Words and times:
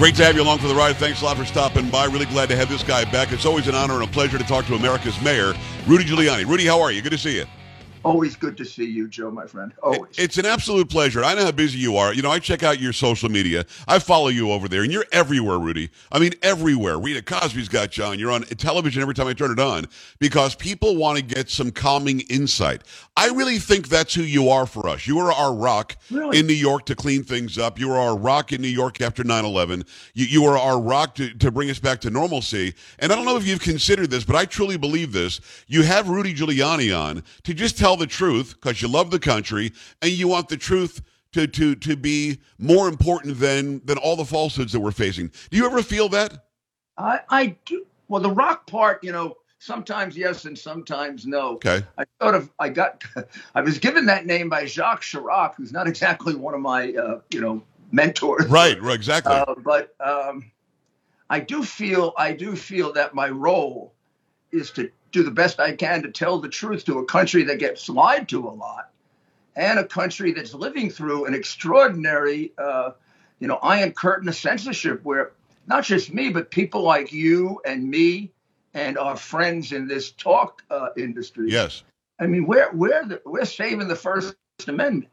Great 0.00 0.14
to 0.14 0.24
have 0.24 0.34
you 0.34 0.40
along 0.40 0.58
for 0.58 0.66
the 0.66 0.74
ride. 0.74 0.96
Thanks 0.96 1.20
a 1.20 1.26
lot 1.26 1.36
for 1.36 1.44
stopping 1.44 1.90
by. 1.90 2.06
Really 2.06 2.24
glad 2.24 2.48
to 2.48 2.56
have 2.56 2.70
this 2.70 2.82
guy 2.82 3.04
back. 3.12 3.32
It's 3.32 3.44
always 3.44 3.68
an 3.68 3.74
honor 3.74 4.00
and 4.00 4.04
a 4.04 4.06
pleasure 4.06 4.38
to 4.38 4.44
talk 4.44 4.64
to 4.64 4.74
America's 4.74 5.20
mayor, 5.20 5.52
Rudy 5.86 6.06
Giuliani. 6.06 6.46
Rudy, 6.46 6.64
how 6.64 6.80
are 6.80 6.90
you? 6.90 7.02
Good 7.02 7.12
to 7.12 7.18
see 7.18 7.36
you. 7.36 7.44
Always 8.02 8.34
good 8.34 8.56
to 8.56 8.64
see 8.64 8.86
you, 8.86 9.08
Joe, 9.08 9.30
my 9.30 9.46
friend. 9.46 9.72
Always. 9.82 10.18
It's 10.18 10.38
an 10.38 10.46
absolute 10.46 10.88
pleasure. 10.88 11.22
I 11.22 11.34
know 11.34 11.44
how 11.44 11.52
busy 11.52 11.78
you 11.78 11.96
are. 11.98 12.14
You 12.14 12.22
know, 12.22 12.30
I 12.30 12.38
check 12.38 12.62
out 12.62 12.80
your 12.80 12.94
social 12.94 13.28
media. 13.28 13.66
I 13.86 13.98
follow 13.98 14.28
you 14.28 14.52
over 14.52 14.68
there, 14.68 14.82
and 14.82 14.90
you're 14.90 15.04
everywhere, 15.12 15.58
Rudy. 15.58 15.90
I 16.10 16.18
mean, 16.18 16.32
everywhere. 16.42 16.98
Rita 16.98 17.20
Cosby's 17.20 17.68
got 17.68 17.98
you 17.98 18.04
on. 18.04 18.18
You're 18.18 18.30
on 18.30 18.42
television 18.42 19.02
every 19.02 19.12
time 19.14 19.26
I 19.26 19.34
turn 19.34 19.50
it 19.50 19.58
on 19.58 19.84
because 20.18 20.54
people 20.54 20.96
want 20.96 21.18
to 21.18 21.24
get 21.24 21.50
some 21.50 21.70
calming 21.70 22.20
insight. 22.30 22.82
I 23.18 23.28
really 23.28 23.58
think 23.58 23.88
that's 23.88 24.14
who 24.14 24.22
you 24.22 24.48
are 24.48 24.64
for 24.64 24.88
us. 24.88 25.06
You 25.06 25.18
are 25.18 25.30
our 25.30 25.54
rock 25.54 25.94
Really? 26.10 26.38
in 26.38 26.46
New 26.46 26.54
York 26.54 26.86
to 26.86 26.94
clean 26.94 27.22
things 27.22 27.58
up. 27.58 27.78
You 27.78 27.92
are 27.92 27.98
our 27.98 28.16
rock 28.16 28.50
in 28.52 28.62
New 28.62 28.68
York 28.68 29.02
after 29.02 29.22
9 29.24 29.44
11. 29.44 29.84
You, 30.14 30.24
you 30.24 30.44
are 30.46 30.56
our 30.56 30.80
rock 30.80 31.16
to, 31.16 31.34
to 31.34 31.50
bring 31.50 31.68
us 31.68 31.78
back 31.78 32.00
to 32.00 32.10
normalcy. 32.10 32.72
And 32.98 33.12
I 33.12 33.16
don't 33.16 33.26
know 33.26 33.36
if 33.36 33.46
you've 33.46 33.60
considered 33.60 34.08
this, 34.10 34.24
but 34.24 34.36
I 34.36 34.46
truly 34.46 34.78
believe 34.78 35.12
this. 35.12 35.42
You 35.66 35.82
have 35.82 36.08
Rudy 36.08 36.32
Giuliani 36.32 36.98
on 36.98 37.22
to 37.42 37.52
just 37.52 37.76
tell 37.76 37.89
the 37.96 38.06
truth 38.06 38.54
because 38.54 38.82
you 38.82 38.88
love 38.88 39.10
the 39.10 39.18
country 39.18 39.72
and 40.02 40.10
you 40.10 40.28
want 40.28 40.48
the 40.48 40.56
truth. 40.56 41.02
To, 41.34 41.46
to, 41.46 41.76
to 41.76 41.94
be 41.94 42.40
more 42.58 42.88
important 42.88 43.38
than, 43.38 43.80
than 43.84 43.98
all 43.98 44.16
the 44.16 44.24
falsehoods 44.24 44.72
that 44.72 44.80
we're 44.80 44.90
facing. 44.90 45.30
Do 45.52 45.58
you 45.58 45.64
ever 45.64 45.80
feel 45.80 46.08
that? 46.08 46.46
I, 46.98 47.20
I 47.30 47.56
do. 47.66 47.86
Well, 48.08 48.20
the 48.20 48.32
rock 48.32 48.66
part, 48.66 49.04
you 49.04 49.12
know, 49.12 49.36
sometimes 49.60 50.16
yes 50.16 50.44
and 50.44 50.58
sometimes 50.58 51.26
no. 51.26 51.52
Okay. 51.52 51.84
I 51.96 52.04
sort 52.20 52.34
of, 52.34 52.50
I 52.58 52.68
got, 52.70 53.04
I 53.54 53.60
was 53.60 53.78
given 53.78 54.06
that 54.06 54.26
name 54.26 54.48
by 54.48 54.64
Jacques 54.66 55.02
Chirac, 55.02 55.54
who's 55.54 55.72
not 55.72 55.86
exactly 55.86 56.34
one 56.34 56.54
of 56.54 56.60
my, 56.60 56.92
uh, 56.94 57.20
you 57.30 57.40
know, 57.40 57.62
mentors. 57.92 58.46
Right, 58.48 58.80
right, 58.82 58.94
exactly. 58.94 59.32
Uh, 59.32 59.54
but 59.62 59.94
um, 60.00 60.50
I 61.28 61.40
do 61.40 61.62
feel, 61.62 62.12
I 62.18 62.32
do 62.32 62.56
feel 62.56 62.92
that 62.94 63.14
my 63.14 63.28
role 63.28 63.94
is 64.50 64.70
to 64.72 64.90
do 65.12 65.22
the 65.22 65.30
best 65.30 65.60
I 65.60 65.74
can 65.74 66.02
to 66.02 66.10
tell 66.10 66.40
the 66.40 66.48
truth 66.48 66.84
to 66.86 66.98
a 66.98 67.04
country 67.04 67.44
that 67.44 67.58
gets 67.58 67.88
lied 67.88 68.28
to 68.30 68.48
a 68.48 68.50
lot, 68.50 68.90
and 69.56 69.78
a 69.78 69.84
country 69.84 70.32
that's 70.32 70.54
living 70.54 70.90
through 70.90 71.26
an 71.26 71.34
extraordinary, 71.34 72.52
uh, 72.58 72.92
you 73.38 73.48
know, 73.48 73.56
iron 73.56 73.92
curtain 73.92 74.28
of 74.28 74.36
censorship, 74.36 75.00
where 75.04 75.32
not 75.66 75.84
just 75.84 76.12
me, 76.12 76.30
but 76.30 76.50
people 76.50 76.82
like 76.82 77.12
you 77.12 77.60
and 77.64 77.88
me 77.88 78.30
and 78.74 78.98
our 78.98 79.16
friends 79.16 79.72
in 79.72 79.88
this 79.88 80.12
talk 80.12 80.62
uh, 80.70 80.88
industry. 80.96 81.50
yes. 81.50 81.82
I 82.18 82.26
mean, 82.26 82.46
we're 82.46 82.70
we're 82.72 83.04
the, 83.06 83.22
we're 83.24 83.46
saving 83.46 83.88
the 83.88 83.96
First 83.96 84.34
Amendment. 84.68 85.08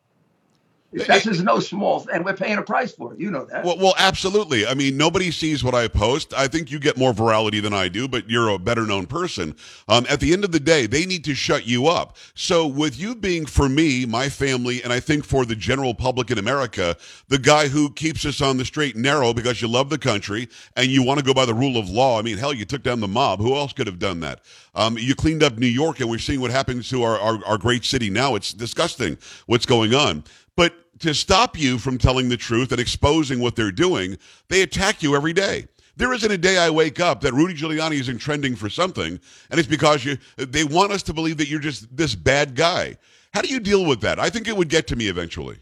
This 0.93 1.27
is 1.27 1.43
no 1.43 1.59
small, 1.59 2.07
and 2.13 2.23
we're 2.23 2.35
paying 2.35 2.57
a 2.57 2.61
price 2.61 2.93
for 2.93 3.13
it. 3.13 3.19
You 3.19 3.29
know 3.29 3.43
that. 3.45 3.65
Well, 3.65 3.77
well, 3.77 3.93
absolutely. 3.97 4.65
I 4.65 4.73
mean, 4.73 4.95
nobody 4.95 5.31
sees 5.31 5.61
what 5.61 5.75
I 5.75 5.89
post. 5.89 6.33
I 6.33 6.47
think 6.47 6.71
you 6.71 6.79
get 6.79 6.95
more 6.95 7.11
virality 7.11 7.61
than 7.61 7.73
I 7.73 7.89
do, 7.89 8.07
but 8.07 8.29
you're 8.29 8.47
a 8.47 8.57
better 8.57 8.85
known 8.85 9.05
person. 9.05 9.53
Um, 9.89 10.05
at 10.09 10.21
the 10.21 10.31
end 10.31 10.45
of 10.45 10.53
the 10.53 10.61
day, 10.61 10.85
they 10.85 11.05
need 11.05 11.25
to 11.25 11.35
shut 11.35 11.67
you 11.67 11.87
up. 11.87 12.15
So, 12.35 12.65
with 12.65 12.97
you 12.97 13.15
being 13.15 13.45
for 13.45 13.67
me, 13.67 14.05
my 14.05 14.29
family, 14.29 14.81
and 14.81 14.93
I 14.93 15.01
think 15.01 15.25
for 15.25 15.45
the 15.45 15.57
general 15.57 15.93
public 15.93 16.31
in 16.31 16.37
America, 16.37 16.95
the 17.27 17.37
guy 17.39 17.67
who 17.67 17.91
keeps 17.91 18.25
us 18.25 18.39
on 18.39 18.55
the 18.55 18.63
straight 18.63 18.95
and 18.95 19.03
narrow 19.03 19.33
because 19.33 19.61
you 19.61 19.67
love 19.67 19.89
the 19.89 19.97
country 19.97 20.47
and 20.77 20.87
you 20.87 21.03
want 21.03 21.19
to 21.19 21.25
go 21.25 21.33
by 21.33 21.45
the 21.45 21.53
rule 21.53 21.75
of 21.75 21.89
law. 21.89 22.17
I 22.17 22.21
mean, 22.21 22.37
hell, 22.37 22.53
you 22.53 22.63
took 22.63 22.83
down 22.83 23.01
the 23.01 23.09
mob. 23.09 23.39
Who 23.39 23.55
else 23.55 23.73
could 23.73 23.87
have 23.87 23.99
done 23.99 24.21
that? 24.21 24.39
Um, 24.73 24.97
you 24.97 25.15
cleaned 25.15 25.43
up 25.43 25.57
New 25.57 25.67
York, 25.67 25.99
and 25.99 26.09
we're 26.09 26.19
seeing 26.19 26.39
what 26.39 26.51
happens 26.51 26.87
to 26.89 27.03
our, 27.03 27.19
our, 27.19 27.45
our 27.45 27.57
great 27.57 27.83
city 27.83 28.09
now. 28.09 28.35
It's 28.35 28.53
disgusting 28.53 29.17
what's 29.47 29.65
going 29.65 29.93
on. 29.93 30.23
But 30.57 30.99
to 30.99 31.13
stop 31.13 31.57
you 31.57 31.77
from 31.77 31.97
telling 31.97 32.27
the 32.27 32.35
truth 32.35 32.71
and 32.73 32.81
exposing 32.81 33.39
what 33.39 33.55
they're 33.55 33.71
doing, 33.71 34.17
they 34.49 34.63
attack 34.63 35.01
you 35.01 35.15
every 35.15 35.31
day. 35.31 35.67
There 35.95 36.11
isn't 36.13 36.29
a 36.29 36.37
day 36.37 36.57
I 36.57 36.69
wake 36.69 36.99
up 36.99 37.21
that 37.21 37.33
Rudy 37.33 37.53
Giuliani 37.53 37.99
isn't 37.99 38.17
trending 38.17 38.55
for 38.55 38.69
something, 38.69 39.19
and 39.49 39.59
it's 39.59 39.69
because 39.69 40.03
you 40.03 40.17
they 40.35 40.63
want 40.63 40.91
us 40.91 41.01
to 41.03 41.13
believe 41.13 41.37
that 41.37 41.47
you're 41.47 41.59
just 41.59 41.95
this 41.95 42.13
bad 42.13 42.55
guy. 42.55 42.97
How 43.33 43.41
do 43.41 43.47
you 43.47 43.59
deal 43.59 43.85
with 43.85 44.01
that? 44.01 44.19
I 44.19 44.29
think 44.29 44.47
it 44.47 44.57
would 44.57 44.69
get 44.69 44.87
to 44.87 44.95
me 44.95 45.07
eventually. 45.07 45.57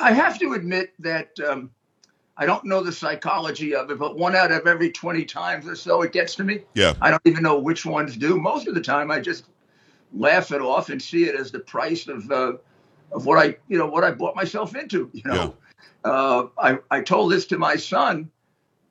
I 0.00 0.12
have 0.12 0.38
to 0.40 0.52
admit 0.52 0.92
that 1.00 1.30
um, 1.40 1.70
I 2.36 2.46
don't 2.46 2.64
know 2.64 2.82
the 2.82 2.92
psychology 2.92 3.74
of 3.74 3.90
it, 3.90 3.98
but 3.98 4.16
one 4.16 4.36
out 4.36 4.52
of 4.52 4.66
every 4.66 4.92
20 4.92 5.24
times 5.24 5.66
or 5.66 5.74
so 5.74 6.02
it 6.02 6.12
gets 6.12 6.34
to 6.36 6.44
me. 6.44 6.60
Yeah. 6.74 6.94
I 7.00 7.10
don't 7.10 7.22
even 7.24 7.42
know 7.42 7.58
which 7.58 7.86
ones 7.86 8.16
do. 8.16 8.36
Most 8.36 8.68
of 8.68 8.74
the 8.74 8.80
time, 8.80 9.10
I 9.10 9.20
just 9.20 9.46
laugh 10.12 10.52
it 10.52 10.60
off 10.60 10.90
and 10.90 11.00
see 11.00 11.24
it 11.24 11.34
as 11.34 11.50
the 11.50 11.60
price 11.60 12.08
of 12.08 12.30
uh, 12.30 12.52
of 13.12 13.26
what 13.26 13.38
I 13.38 13.56
you 13.68 13.78
know 13.78 13.86
what 13.86 14.04
I 14.04 14.10
bought 14.10 14.36
myself 14.36 14.74
into. 14.76 15.10
You 15.12 15.22
know, 15.24 15.54
uh, 16.04 16.46
I 16.58 16.78
I 16.90 17.00
told 17.00 17.32
this 17.32 17.46
to 17.46 17.58
my 17.58 17.76
son 17.76 18.30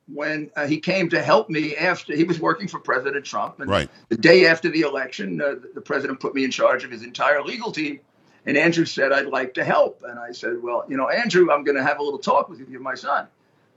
when 0.07 0.51
uh, 0.55 0.67
he 0.67 0.79
came 0.79 1.09
to 1.09 1.21
help 1.21 1.49
me 1.49 1.75
after 1.75 2.15
he 2.15 2.23
was 2.23 2.39
working 2.39 2.67
for 2.67 2.79
President 2.79 3.25
Trump, 3.25 3.59
and 3.59 3.69
Right. 3.69 3.89
the 4.09 4.17
day 4.17 4.45
after 4.45 4.69
the 4.69 4.81
election, 4.81 5.41
uh, 5.41 5.55
the 5.73 5.81
president 5.81 6.19
put 6.19 6.35
me 6.35 6.43
in 6.43 6.51
charge 6.51 6.83
of 6.83 6.91
his 6.91 7.01
entire 7.03 7.41
legal 7.43 7.71
team. 7.71 7.99
And 8.47 8.55
Andrew 8.57 8.85
said, 8.85 9.11
I'd 9.11 9.25
like 9.25 9.55
to 9.55 9.63
help. 9.63 10.03
And 10.07 10.19
I 10.19 10.31
said, 10.31 10.61
Well, 10.61 10.85
you 10.87 10.95
know, 10.97 11.09
Andrew, 11.09 11.51
I'm 11.51 11.63
going 11.63 11.77
to 11.77 11.83
have 11.83 11.97
a 11.97 12.03
little 12.03 12.19
talk 12.19 12.47
with 12.49 12.59
you. 12.59 12.67
You're 12.69 12.79
my 12.81 12.93
son. 12.93 13.27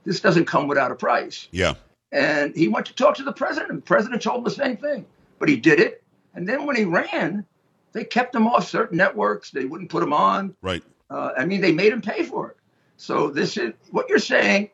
This 0.05 0.19
doesn't 0.19 0.45
come 0.45 0.67
without 0.67 0.91
a 0.91 0.95
price. 0.95 1.47
Yeah. 1.51 1.73
And 2.11 2.55
he 2.55 2.67
went 2.67 2.85
to 2.85 2.93
talk 2.93 3.15
to 3.15 3.23
the 3.23 3.33
president. 3.33 3.71
and 3.71 3.79
The 3.79 3.85
president 3.85 4.21
told 4.21 4.37
him 4.39 4.43
the 4.43 4.51
same 4.51 4.77
thing, 4.77 5.07
but 5.39 5.49
he 5.49 5.55
did 5.55 5.79
it. 5.79 6.03
And 6.35 6.47
then 6.47 6.67
when 6.67 6.75
he 6.75 6.85
ran, 6.85 7.45
they 7.91 8.03
kept 8.03 8.33
them 8.33 8.47
off 8.47 8.67
certain 8.67 8.97
networks. 8.97 9.51
They 9.51 9.65
wouldn't 9.65 9.89
put 9.89 10.01
them 10.01 10.13
on. 10.13 10.55
Right. 10.61 10.83
Uh, 11.09 11.31
I 11.37 11.45
mean, 11.45 11.61
they 11.61 11.71
made 11.71 11.91
them 11.91 12.01
pay 12.01 12.23
for 12.23 12.49
it. 12.49 12.57
So 12.97 13.29
this 13.29 13.57
is 13.57 13.73
what 13.91 14.09
you're 14.09 14.19
saying 14.19 14.69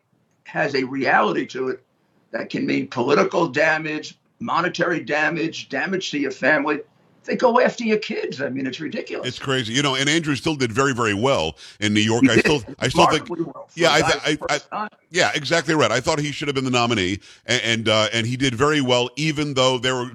has 0.46 0.76
a 0.76 0.84
reality 0.84 1.46
to 1.48 1.70
it 1.70 1.84
that 2.32 2.50
can 2.50 2.66
mean 2.66 2.88
political 2.88 3.48
damage, 3.48 4.18
monetary 4.40 5.04
damage, 5.04 5.70
damage 5.70 6.12
to 6.12 6.20
your 6.20 6.32
family. 6.32 6.82
They 7.26 7.36
go 7.36 7.60
after 7.60 7.84
your 7.84 7.98
kids. 7.98 8.42
I 8.42 8.50
mean, 8.50 8.68
it's 8.68 8.80
ridiculous. 8.80 9.28
It's 9.28 9.40
crazy, 9.40 9.74
you 9.74 9.82
know. 9.82 9.96
And 9.96 10.10
Andrew 10.10 10.36
still 10.36 10.56
did 10.56 10.72
very, 10.72 10.94
very 10.94 11.14
well 11.14 11.56
in 11.80 11.94
New 11.94 12.02
York. 12.02 12.24
He 12.24 12.30
I 12.30 12.36
did 12.36 12.46
still, 12.46 12.64
I 12.80 12.88
still 12.88 13.08
think, 13.08 13.30
well 13.30 13.68
yeah, 13.76 13.90
I, 13.90 14.38
I, 14.50 14.60
I, 14.72 14.88
yeah, 15.10 15.32
exactly 15.36 15.76
right. 15.76 15.92
I 15.92 16.00
thought 16.00 16.20
he 16.20 16.32
should 16.32 16.48
have 16.48 16.56
been 16.56 16.66
the 16.66 16.72
nominee, 16.72 17.20
and 17.46 17.62
and, 17.64 17.90
uh, 17.90 18.08
and 18.14 18.26
he 18.28 18.38
did 18.38 18.56
very 18.56 18.82
well, 18.82 19.10
even 19.16 19.54
though 19.54 19.78
they 19.78 19.92
were 19.92 20.12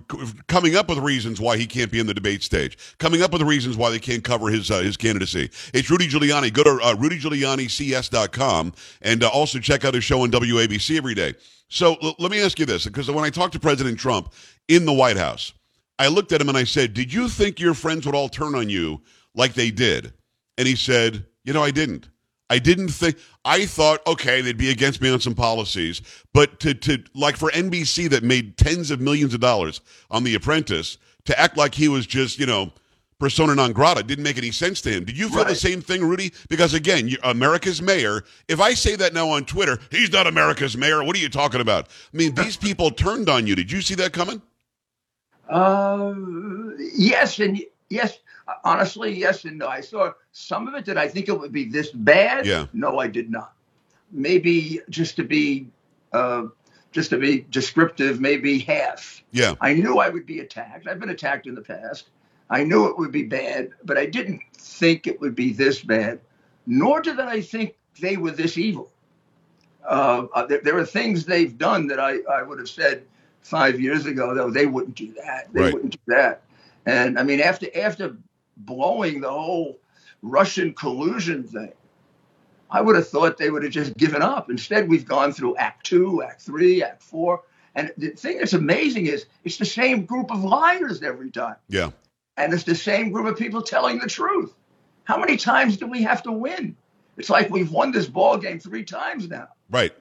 coming 0.47 0.77
up 0.77 0.89
with 0.89 0.99
reasons 0.99 1.41
why 1.41 1.57
he 1.57 1.67
can't 1.67 1.91
be 1.91 1.99
in 2.01 2.07
the 2.07 2.15
debate 2.15 2.43
stage, 2.43 2.79
coming 2.99 3.23
up 3.23 3.33
with 3.33 3.43
reasons 3.43 3.77
why 3.77 3.91
they 3.91 3.99
can't 3.99 4.25
cover 4.25 4.49
his 4.49 4.71
uh, 4.71 4.81
his 4.81 4.97
candidacy. 4.97 5.51
It's 5.75 5.91
Rudy 5.91 6.09
Giuliani. 6.09 6.53
Go 6.53 6.65
to 6.65 6.83
uh, 6.83 6.95
rudygiulianics.com 6.95 8.73
and 9.03 9.23
uh, 9.23 9.29
also 9.29 9.59
check 9.59 9.85
out 9.85 9.95
his 9.95 10.05
show 10.05 10.23
on 10.23 10.31
WABC 10.31 10.97
every 10.97 11.15
day. 11.15 11.35
So 11.69 11.97
l- 12.03 12.17
let 12.19 12.31
me 12.31 12.41
ask 12.41 12.59
you 12.59 12.67
this, 12.67 12.85
because 12.85 13.11
when 13.11 13.25
I 13.25 13.31
talked 13.31 13.53
to 13.55 13.61
President 13.61 13.99
Trump 13.99 14.33
in 14.69 14.87
the 14.87 14.93
White 14.93 15.17
House, 15.17 15.53
I 16.01 16.09
looked 16.09 16.33
at 16.33 16.41
him 16.41 16.49
and 16.49 16.57
I 16.57 16.65
said, 16.65 16.95
"Did 16.95 17.13
you 17.13 17.29
think 17.29 17.61
your 17.61 17.75
friends 17.75 18.07
would 18.07 18.15
all 18.15 18.31
turn 18.31 18.55
on 18.55 18.71
you 18.71 19.03
like 19.35 19.53
they 19.53 19.71
did?" 19.71 20.15
And 20.57 20.67
he 20.67 20.75
said, 20.75 21.27
"You 21.45 21.53
know, 21.53 21.63
I 21.63 21.71
didn't. 21.71 22.09
I 22.49 22.59
didn't 22.59 22.89
think. 22.89 23.19
I 23.45 23.67
thought, 23.67 24.05
okay, 24.07 24.41
they'd 24.41 24.57
be 24.57 24.71
against 24.71 25.03
me 25.03 25.11
on 25.11 25.21
some 25.21 25.35
policies, 25.35 26.01
but 26.33 26.59
to 26.61 26.73
to 26.73 27.05
like 27.15 27.37
for 27.37 27.51
NBC 27.51 28.09
that 28.09 28.25
made 28.25 28.57
tens 28.57 28.91
of 28.91 28.99
millions 28.99 29.35
of 29.35 29.41
dollars 29.41 29.83
on 30.11 30.25
The 30.25 30.35
Apprentice 30.35 30.97
to 31.27 31.39
act 31.39 31.59
like 31.59 31.75
he 31.75 31.87
was 31.87 32.07
just, 32.07 32.39
you 32.41 32.47
know." 32.47 32.73
Persona 33.19 33.55
non 33.55 33.75
grata 33.75 34.03
didn't 34.03 34.25
make 34.25 34.39
any 34.39 34.51
sense 34.51 34.81
to 34.81 34.91
him. 34.91 35.05
Did 35.05 35.19
you 35.19 35.29
feel 35.29 35.45
the 35.45 35.55
same 35.55 35.83
thing, 35.83 36.03
Rudy? 36.03 36.33
Because 36.49 36.73
again, 36.73 37.07
you're 37.07 37.21
America's 37.23 37.83
mayor. 37.83 38.25
If 38.49 38.61
I 38.61 38.73
say 38.73 38.97
that 38.97 39.13
now 39.13 39.29
on 39.29 39.45
Twitter, 39.45 39.79
he's 39.91 40.11
not 40.11 40.27
America's 40.27 40.75
mayor. 40.75 41.05
What 41.05 41.15
are 41.15 41.19
you 41.19 41.29
talking 41.29 41.61
about? 41.61 41.91
I 42.15 42.17
mean, 42.17 42.35
these 42.43 42.57
people 42.57 42.91
turned 42.91 43.29
on 43.29 43.47
you. 43.47 43.55
Did 43.55 43.71
you 43.71 43.83
see 43.83 43.95
that 43.97 44.15
coming? 44.15 44.41
Uh, 45.51 46.15
yes 46.95 47.39
and 47.41 47.61
yes. 47.89 48.19
Honestly, 48.65 49.13
yes 49.17 49.45
and 49.45 49.59
no. 49.59 49.69
I 49.69 49.81
saw 49.81 50.13
some 50.33 50.67
of 50.67 50.75
it. 50.75 50.85
Did 50.85 50.97
I 50.97 51.09
think 51.09 51.29
it 51.29 51.39
would 51.39 51.53
be 51.53 51.65
this 51.67 51.91
bad? 51.91 52.47
Yeah. 52.47 52.67
No, 52.73 52.99
I 52.99 53.07
did 53.07 53.31
not. 53.31 53.53
Maybe 54.11 54.81
just 54.89 55.17
to 55.17 55.25
be, 55.25 55.69
uh, 56.13 56.47
just 56.91 57.11
to 57.11 57.19
be 57.19 57.47
descriptive, 57.51 58.21
maybe 58.21 58.59
half. 58.59 59.23
Yeah. 59.31 59.55
I 59.61 59.75
knew 59.75 59.99
I 59.99 60.09
would 60.09 60.27
be 60.27 60.41
attacked. 60.41 60.89
I've 60.89 60.99
been 60.99 61.11
attacked 61.11 61.47
in 61.47 61.55
the 61.55 61.63
past. 61.63 62.09
I 62.49 62.65
knew 62.65 62.87
it 62.87 62.99
would 62.99 63.13
be 63.13 63.23
bad, 63.23 63.71
but 63.85 63.97
I 63.97 64.07
didn't 64.07 64.41
think 64.55 65.07
it 65.07 65.21
would 65.21 65.37
be 65.37 65.53
this 65.53 65.81
bad. 65.83 66.21
Nor 66.67 67.01
did 67.01 67.21
I 67.21 67.41
think 67.41 67.77
they 68.01 68.17
were 68.17 68.33
this 68.33 68.59
evil. 68.59 68.91
Uh, 69.89 70.27
uh, 70.35 70.47
there, 70.47 70.61
there 70.63 70.79
are 70.79 70.85
things 70.85 71.25
they've 71.25 71.57
done 71.57 71.87
that 71.87 72.01
I, 72.01 72.19
I 72.31 72.43
would 72.43 72.59
have 72.59 72.69
said 72.69 73.05
five 73.43 73.81
years 73.81 74.07
ago, 74.07 74.35
though 74.35 74.51
they 74.51 74.67
wouldn't 74.67 74.97
do 74.97 75.13
that. 75.15 75.53
They 75.53 75.61
Right. 75.63 75.73
wouldn't 75.75 75.93
do 75.93 75.99
that. 76.15 76.43
And 76.87 77.19
I 77.19 77.23
mean, 77.23 77.41
after 77.41 77.67
after 77.77 78.17
blowing 78.57 79.21
the 79.21 79.31
whole 79.31 79.79
Russian 80.23 80.75
collusion 80.75 81.45
thing, 81.45 81.73
I 82.71 82.81
would 82.81 82.95
have 82.97 83.09
thought 83.09 83.37
they 83.39 83.51
would 83.51 83.63
have 83.65 83.73
just 83.73 83.97
given 83.97 84.23
up. 84.23 84.51
Instead, 84.51 84.89
we've 84.89 85.07
gone 85.07 85.33
through 85.33 85.57
Act 85.57 85.85
Two, 85.87 86.23
Act 86.23 86.43
Three, 86.43 86.83
Act 86.83 87.03
Four, 87.03 87.43
and 87.75 87.93
the 87.97 88.11
thing 88.11 88.39
that's 88.39 88.53
amazing 88.53 89.07
is 89.07 89.27
it's 89.45 89.57
the 89.57 89.65
same 89.65 90.05
group 90.05 90.31
of 90.31 90.45
liars 90.45 91.03
every 91.03 91.31
time, 91.31 91.57
Yeah. 91.69 91.91
and 92.37 92.53
it's 92.53 92.65
the 92.65 92.75
same 92.75 93.11
group 93.11 93.27
of 93.27 93.37
people 93.37 93.63
telling 93.63 93.99
the 93.99 94.07
truth. 94.07 94.53
How 95.05 95.19
many 95.19 95.37
times 95.37 95.77
do 95.79 95.87
we 95.87 96.03
have 96.03 96.23
to 96.25 96.33
win? 96.33 96.77
It's 97.17 97.31
like 97.31 97.51
we've 97.51 97.71
won 97.71 97.91
this 97.93 98.07
ball 98.07 98.39
game 98.39 98.61
three 98.61 98.85
times 98.85 99.29
now. 99.29 99.49
Right. 99.69 99.93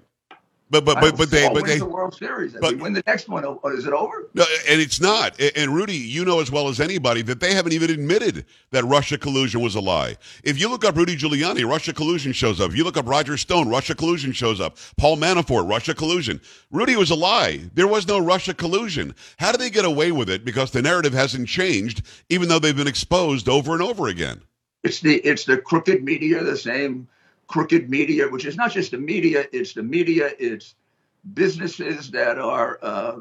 But 0.71 0.86
but 0.86 1.01
but, 1.01 1.18
but 1.18 1.31
they 1.31 1.50
but 1.51 1.66
they 1.66 1.80
the 1.80 1.86
World 1.86 2.13
Series. 2.13 2.54
But, 2.54 2.75
we 2.75 2.81
win 2.81 2.94
the 2.94 3.01
next 3.07 3.27
one, 3.27 3.44
oh, 3.44 3.60
is 3.66 3.88
it 3.88 3.94
over? 3.94 4.30
No, 4.36 4.45
and 4.69 4.80
it's 4.80 5.01
not. 5.01 5.39
And 5.56 5.74
Rudy, 5.74 5.95
you 5.95 6.24
know 6.24 6.42
as 6.42 6.51
well 6.51 6.68
as 6.68 6.80
anybody 6.80 7.24
that 7.24 7.39
they 7.39 7.56
haven't 7.56 7.74
even 7.74 7.89
admitted 7.89 8.45
that 8.69 8.83
Russia 8.86 9.18
collusion 9.18 9.62
was 9.62 9.74
a 9.74 9.80
lie. 9.80 10.18
If 10.44 10.60
you 10.60 10.69
look 10.69 10.86
up 10.86 10.95
Rudy 10.95 11.16
Giuliani, 11.16 11.68
Russia 11.68 11.92
collusion 11.92 12.33
shows 12.33 12.62
up. 12.62 12.69
If 12.69 12.77
you 12.77 12.83
look 12.83 12.98
up 12.98 13.07
Roger 13.07 13.36
Stone, 13.36 13.68
Russia 13.68 13.95
collusion 13.95 14.31
shows 14.31 14.62
up. 14.62 14.77
Paul 14.95 15.18
Manafort, 15.18 15.68
Russia 15.68 15.95
collusion. 15.95 16.39
Rudy 16.71 16.95
was 16.95 17.10
a 17.10 17.16
lie. 17.16 17.62
There 17.74 17.88
was 17.88 18.07
no 18.07 18.19
Russia 18.19 18.54
collusion. 18.54 19.16
How 19.38 19.51
do 19.51 19.57
they 19.57 19.71
get 19.71 19.86
away 19.86 20.12
with 20.12 20.30
it? 20.30 20.45
Because 20.45 20.69
the 20.69 20.83
narrative 20.83 21.13
hasn't 21.13 21.48
changed, 21.48 22.04
even 22.30 22.48
though 22.48 22.60
they've 22.60 22.77
been 22.77 22.88
exposed 22.88 23.50
over 23.50 23.74
and 23.74 23.81
over 23.81 24.07
again. 24.07 24.42
It's 24.83 25.00
the 25.01 25.16
it's 25.16 25.45
the 25.45 25.57
crooked 25.57 26.04
media, 26.04 26.44
the 26.44 26.56
same 26.56 27.07
crooked 27.49 27.89
media, 27.89 28.29
which 28.29 28.45
is 28.45 28.55
not 28.55 28.71
just 28.71 28.91
the 28.91 28.97
media, 28.97 29.45
it's 29.51 29.73
the 29.73 29.83
media, 29.83 30.31
it's 30.39 30.75
businesses 31.33 32.11
that 32.11 32.37
are 32.37 32.79
uh, 32.81 33.15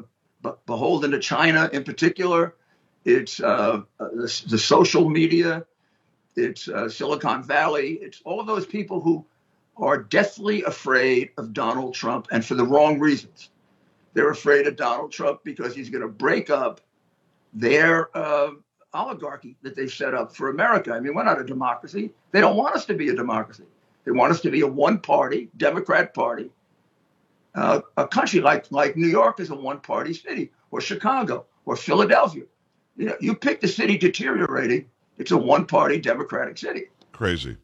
beholden 0.65 1.11
to 1.11 1.19
China 1.19 1.69
in 1.73 1.83
particular, 1.83 2.55
it's 3.03 3.41
uh, 3.41 3.81
the, 3.97 4.43
the, 4.47 4.57
social 4.57 5.09
media, 5.09 5.65
it's 6.35 6.67
uh, 6.69 6.87
Silicon 6.87 7.43
Valley, 7.43 7.93
it's 8.01 8.21
all 8.23 8.39
of 8.39 8.45
those 8.45 8.67
people 8.67 9.01
who 9.01 9.25
are 9.77 9.97
deathly 9.97 10.63
afraid 10.63 11.31
of 11.37 11.51
Donald 11.51 11.95
Trump 11.95 12.27
and 12.31 12.45
for 12.45 12.53
the 12.53 12.65
wrong 12.65 12.99
reasons. 12.99 13.49
They're 14.13 14.29
afraid 14.29 14.67
of 14.67 14.75
Donald 14.75 15.11
Trump 15.11 15.41
because 15.43 15.75
he's 15.75 15.89
going 15.89 16.01
to 16.01 16.07
break 16.07 16.51
up 16.51 16.81
their 17.53 18.15
uh, 18.15 18.51
oligarchy 18.93 19.55
that 19.63 19.75
they 19.75 19.87
set 19.87 20.13
up 20.13 20.35
for 20.35 20.49
America. 20.49 20.93
I 20.93 20.99
mean, 20.99 21.15
we're 21.15 21.23
not 21.23 21.41
a 21.41 21.45
democracy. 21.45 22.11
They 22.31 22.41
don't 22.41 22.57
want 22.57 22.75
us 22.75 22.85
to 22.85 22.93
be 22.93 23.09
a 23.09 23.15
democracy. 23.15 23.63
They 24.05 24.11
want 24.11 24.31
us 24.31 24.41
to 24.41 24.51
be 24.51 24.61
a 24.61 24.67
one-party 24.67 25.49
Democrat 25.57 26.13
Party. 26.13 26.49
Uh, 27.55 27.81
a 27.97 28.07
country 28.07 28.39
like 28.39 28.71
like 28.71 28.95
New 28.95 29.07
York 29.07 29.39
is 29.39 29.49
a 29.49 29.55
one-party 29.55 30.13
city, 30.13 30.51
or 30.71 30.81
Chicago, 30.81 31.45
or 31.65 31.75
Philadelphia. 31.75 32.43
You 32.95 33.07
know, 33.07 33.15
you 33.19 33.35
pick 33.35 33.61
the 33.61 33.67
city 33.67 33.97
deteriorating. 33.97 34.85
It's 35.17 35.31
a 35.31 35.37
one-party 35.37 35.99
Democratic 35.99 36.57
city. 36.57 36.85
Crazy. 37.11 37.57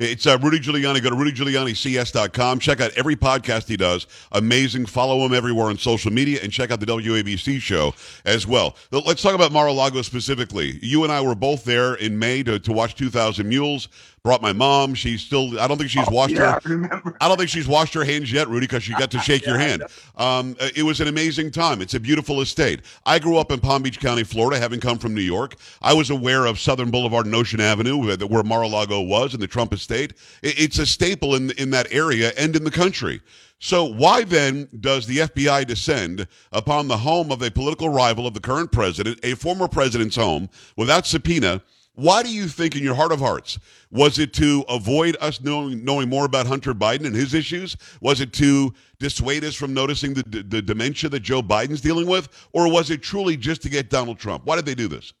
It's 0.00 0.26
uh, 0.26 0.36
Rudy 0.42 0.58
Giuliani. 0.58 1.00
Go 1.00 1.10
to 1.10 1.14
rudygiulianics.com. 1.14 2.58
Check 2.58 2.80
out 2.80 2.90
every 2.96 3.14
podcast 3.14 3.68
he 3.68 3.76
does. 3.76 4.08
Amazing. 4.32 4.86
Follow 4.86 5.24
him 5.24 5.32
everywhere 5.32 5.66
on 5.66 5.78
social 5.78 6.12
media 6.12 6.40
and 6.42 6.50
check 6.50 6.72
out 6.72 6.80
the 6.80 6.86
WABC 6.86 7.60
show 7.60 7.94
as 8.24 8.44
well. 8.44 8.74
Let's 8.90 9.22
talk 9.22 9.36
about 9.36 9.52
Mar-a-Lago 9.52 10.02
specifically. 10.02 10.80
You 10.82 11.04
and 11.04 11.12
I 11.12 11.20
were 11.20 11.36
both 11.36 11.62
there 11.62 11.94
in 11.94 12.18
May 12.18 12.42
to, 12.42 12.58
to 12.58 12.72
watch 12.72 12.96
2,000 12.96 13.48
Mules 13.48 13.88
brought 14.24 14.40
my 14.40 14.54
mom. 14.54 14.94
She's 14.94 15.20
still. 15.20 15.60
I 15.60 15.68
don't 15.68 15.76
think 15.76 15.90
she's 15.90 16.08
oh, 16.08 16.12
washed 16.12 16.34
yeah, 16.34 16.52
her. 16.52 16.60
I 16.64 16.68
remember. 16.68 17.16
I 17.20 17.28
don't 17.28 17.36
think 17.36 17.50
she's 17.50 17.68
washed 17.68 17.92
her 17.92 18.04
hands 18.04 18.32
yet, 18.32 18.48
Rudy, 18.48 18.66
because 18.66 18.82
she 18.82 18.94
got 18.94 19.10
to 19.10 19.18
shake 19.20 19.42
yeah, 19.42 19.50
your 19.50 19.58
hand. 19.58 19.82
Um, 20.16 20.56
uh, 20.58 20.70
it 20.74 20.82
was 20.82 21.00
an 21.00 21.08
amazing 21.08 21.50
time. 21.50 21.82
It's 21.82 21.92
a 21.92 22.00
beautiful 22.00 22.40
estate. 22.40 22.80
I 23.04 23.18
grew 23.18 23.36
up 23.36 23.52
in 23.52 23.60
Palm 23.60 23.82
Beach 23.82 24.00
County, 24.00 24.24
Florida, 24.24 24.58
having 24.58 24.80
come 24.80 24.98
from 24.98 25.14
New 25.14 25.20
York. 25.20 25.56
I 25.82 25.92
was 25.92 26.08
aware 26.08 26.46
of 26.46 26.58
Southern 26.58 26.90
Boulevard 26.90 27.26
and 27.26 27.34
Ocean 27.34 27.60
Avenue, 27.60 28.16
where 28.26 28.42
Mar-a-Lago 28.42 29.02
was, 29.02 29.34
in 29.34 29.40
the 29.40 29.46
Trump 29.46 29.74
estate. 29.74 30.14
It's 30.42 30.78
a 30.78 30.86
staple 30.86 31.34
in 31.34 31.50
in 31.52 31.70
that 31.70 31.92
area 31.92 32.32
and 32.38 32.56
in 32.56 32.64
the 32.64 32.70
country. 32.70 33.20
So 33.58 33.84
why 33.84 34.24
then 34.24 34.68
does 34.80 35.06
the 35.06 35.18
FBI 35.18 35.66
descend 35.66 36.26
upon 36.50 36.88
the 36.88 36.96
home 36.96 37.30
of 37.30 37.42
a 37.42 37.50
political 37.50 37.90
rival 37.90 38.26
of 38.26 38.34
the 38.34 38.40
current 38.40 38.72
president, 38.72 39.20
a 39.22 39.34
former 39.34 39.68
president's 39.68 40.16
home, 40.16 40.48
without 40.76 41.06
subpoena? 41.06 41.62
Why 41.96 42.24
do 42.24 42.28
you 42.28 42.48
think, 42.48 42.74
in 42.74 42.82
your 42.82 42.96
heart 42.96 43.12
of 43.12 43.20
hearts, 43.20 43.58
was 43.92 44.18
it 44.18 44.32
to 44.34 44.64
avoid 44.68 45.16
us 45.20 45.40
knowing, 45.40 45.84
knowing 45.84 46.08
more 46.08 46.24
about 46.24 46.46
Hunter 46.46 46.74
Biden 46.74 47.06
and 47.06 47.14
his 47.14 47.34
issues? 47.34 47.76
Was 48.00 48.20
it 48.20 48.32
to 48.34 48.74
dissuade 48.98 49.44
us 49.44 49.54
from 49.54 49.72
noticing 49.72 50.14
the, 50.14 50.24
the, 50.42 50.60
dementia 50.60 51.08
that 51.10 51.20
Joe 51.20 51.40
Biden's 51.40 51.80
dealing 51.80 52.08
with? 52.08 52.48
Or 52.52 52.70
was 52.70 52.90
it 52.90 53.00
truly 53.00 53.36
just 53.36 53.62
to 53.62 53.68
get 53.68 53.90
Donald 53.90 54.18
Trump? 54.18 54.44
Why 54.44 54.56
did 54.56 54.66
they 54.66 54.74
do 54.74 54.88
this? 54.88 55.12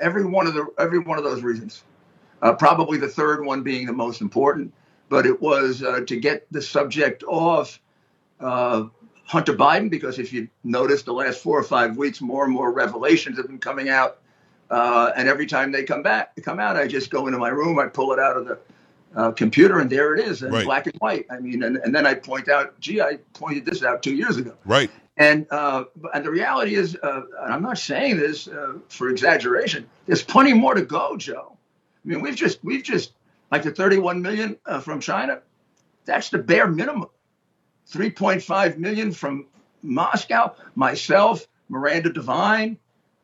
Every 0.00 0.24
one 0.24 0.48
of 0.48 0.54
the 0.54 0.66
every 0.78 0.98
one 0.98 1.18
of 1.18 1.24
those 1.24 1.42
reasons. 1.42 1.84
Uh, 2.42 2.52
probably 2.52 2.98
the 2.98 3.08
third 3.08 3.44
one 3.44 3.62
being 3.62 3.86
the 3.86 3.92
most 3.92 4.20
important, 4.20 4.72
but 5.08 5.26
it 5.26 5.40
was 5.40 5.82
uh, 5.82 6.00
to 6.06 6.16
get 6.16 6.46
the 6.52 6.62
subject 6.62 7.24
off 7.24 7.80
uh, 8.40 8.84
Hunter 9.24 9.54
Biden 9.54 9.90
because 9.90 10.18
if 10.18 10.32
you 10.32 10.48
notice 10.62 11.02
the 11.02 11.12
last 11.12 11.42
four 11.42 11.58
or 11.58 11.64
five 11.64 11.96
weeks, 11.96 12.20
more 12.20 12.44
and 12.44 12.52
more 12.52 12.72
revelations 12.72 13.36
have 13.36 13.48
been 13.48 13.58
coming 13.58 13.88
out 13.88 14.18
uh, 14.70 15.12
and 15.16 15.28
every 15.28 15.46
time 15.46 15.72
they 15.72 15.84
come 15.84 16.02
back, 16.02 16.32
come 16.42 16.60
out, 16.60 16.76
I 16.76 16.86
just 16.86 17.10
go 17.10 17.26
into 17.26 17.38
my 17.38 17.48
room, 17.48 17.78
I 17.78 17.86
pull 17.86 18.12
it 18.12 18.18
out 18.18 18.36
of 18.36 18.46
the 18.46 18.58
uh, 19.16 19.32
computer, 19.32 19.78
and 19.80 19.90
there 19.90 20.14
it 20.14 20.26
is 20.26 20.42
in 20.42 20.52
right. 20.52 20.64
black 20.64 20.86
and 20.86 20.94
white. 20.96 21.26
I 21.30 21.38
mean, 21.40 21.62
and, 21.62 21.76
and 21.78 21.94
then 21.94 22.06
I 22.06 22.14
point 22.14 22.48
out, 22.48 22.78
gee, 22.80 23.00
I 23.00 23.18
pointed 23.32 23.64
this 23.64 23.82
out 23.82 24.02
two 24.02 24.14
years 24.14 24.36
ago. 24.36 24.54
Right. 24.64 24.90
And 25.16 25.46
uh, 25.50 25.84
and 26.14 26.24
the 26.24 26.30
reality 26.30 26.74
is, 26.74 26.96
uh, 27.02 27.22
and 27.42 27.52
I'm 27.52 27.62
not 27.62 27.78
saying 27.78 28.18
this 28.18 28.46
uh, 28.46 28.74
for 28.88 29.08
exaggeration. 29.08 29.88
There's 30.06 30.22
plenty 30.22 30.52
more 30.52 30.74
to 30.74 30.82
go, 30.82 31.16
Joe. 31.16 31.56
I 32.04 32.08
mean, 32.08 32.20
we've 32.20 32.36
just 32.36 32.62
we've 32.62 32.84
just 32.84 33.12
like 33.50 33.62
the 33.62 33.72
31 33.72 34.22
million 34.22 34.56
uh, 34.66 34.80
from 34.80 35.00
China. 35.00 35.40
That's 36.04 36.30
the 36.30 36.38
bare 36.38 36.68
minimum. 36.68 37.08
3.5 37.90 38.78
million 38.78 39.12
from 39.12 39.46
Moscow. 39.82 40.54
Myself, 40.74 41.46
Miranda 41.68 42.12
Devine, 42.12 42.78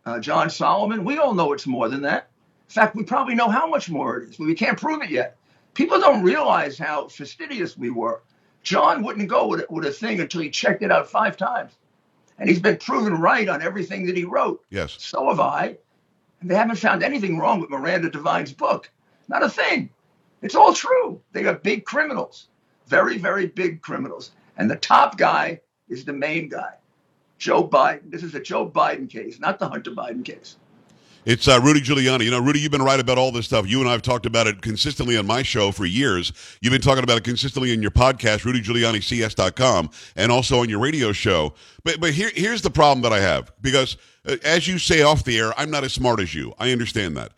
uh, 0.06 0.20
John 0.20 0.50
Solomon. 0.50 1.04
We 1.04 1.18
all 1.18 1.34
know 1.34 1.52
it's 1.52 1.66
more 1.66 1.88
than 1.88 2.02
that. 2.02 2.30
In 2.68 2.72
fact, 2.72 2.96
we 2.96 3.04
probably 3.04 3.34
know 3.34 3.48
how 3.48 3.66
much 3.66 3.90
more 3.90 4.18
it 4.18 4.30
is, 4.30 4.36
but 4.36 4.46
we 4.46 4.54
can't 4.54 4.80
prove 4.80 5.02
it 5.02 5.10
yet. 5.10 5.36
People 5.74 6.00
don't 6.00 6.22
realize 6.22 6.78
how 6.78 7.08
fastidious 7.08 7.76
we 7.76 7.90
were. 7.90 8.22
John 8.62 9.02
wouldn't 9.02 9.28
go 9.28 9.46
with, 9.48 9.68
with 9.70 9.84
a 9.84 9.90
thing 9.90 10.20
until 10.20 10.40
he 10.40 10.50
checked 10.50 10.82
it 10.82 10.90
out 10.90 11.10
five 11.10 11.36
times. 11.36 11.72
And 12.38 12.48
he's 12.48 12.60
been 12.60 12.78
proven 12.78 13.14
right 13.14 13.48
on 13.48 13.62
everything 13.62 14.06
that 14.06 14.16
he 14.16 14.24
wrote. 14.24 14.64
Yes. 14.70 14.96
So 14.98 15.28
have 15.28 15.40
I. 15.40 15.76
And 16.40 16.50
they 16.50 16.54
haven't 16.54 16.76
found 16.76 17.02
anything 17.02 17.38
wrong 17.38 17.60
with 17.60 17.70
Miranda 17.70 18.10
Devine's 18.10 18.52
book. 18.52 18.90
Not 19.28 19.42
a 19.42 19.48
thing. 19.48 19.90
It's 20.42 20.54
all 20.54 20.74
true. 20.74 21.20
They 21.32 21.46
are 21.46 21.54
big 21.54 21.84
criminals, 21.84 22.48
very, 22.86 23.18
very 23.18 23.46
big 23.46 23.80
criminals. 23.80 24.32
And 24.56 24.70
the 24.70 24.76
top 24.76 25.16
guy 25.16 25.61
is 25.88 26.04
the 26.04 26.12
main 26.12 26.49
guy. 26.49 26.75
Joe 27.38 27.67
Biden. 27.67 28.11
This 28.11 28.23
is 28.23 28.35
a 28.35 28.41
Joe 28.41 28.69
Biden 28.69 29.09
case, 29.09 29.38
not 29.41 29.59
the 29.59 29.69
Hunter 29.69 29.91
Biden 29.91 30.25
case. 30.25 30.57
It's 31.25 31.49
uh, 31.49 31.59
Rudy 31.62 31.81
Giuliani. 31.81 32.25
You 32.25 32.31
know, 32.31 32.38
Rudy, 32.38 32.61
you've 32.61 32.71
been 32.71 32.83
right 32.83 33.00
about 33.00 33.17
all 33.17 33.33
this 33.33 33.47
stuff. 33.47 33.67
You 33.67 33.81
and 33.81 33.88
I 33.88 33.93
have 33.93 34.03
talked 34.03 34.26
about 34.26 34.47
it 34.47 34.61
consistently 34.61 35.17
on 35.17 35.26
my 35.26 35.43
show 35.43 35.73
for 35.73 35.87
years. 35.87 36.33
You've 36.61 36.73
been 36.73 36.83
talking 36.83 37.03
about 37.03 37.17
it 37.17 37.25
consistently 37.25 37.73
in 37.73 37.81
your 37.81 37.91
podcast, 37.91 38.41
RudyGiulianiCS.com, 38.41 39.91
and 40.17 40.31
also 40.31 40.61
on 40.61 40.69
your 40.69 40.81
radio 40.81 41.12
show. 41.12 41.55
But 41.83 41.99
but 41.99 42.12
here, 42.12 42.31
here's 42.35 42.61
the 42.61 42.71
problem 42.71 43.00
that 43.03 43.12
I 43.12 43.21
have 43.21 43.53
because, 43.62 43.97
uh, 44.29 44.37
as 44.45 44.69
you 44.69 44.79
say 44.79 45.00
off 45.00 45.25
the 45.25 45.38
air, 45.38 45.59
I'm 45.59 45.71
not 45.71 45.83
as 45.83 45.95
smart 45.95 46.21
as 46.21 46.35
you. 46.35 46.53
I 46.59 46.73
understand 46.73 47.17
that. 47.17 47.33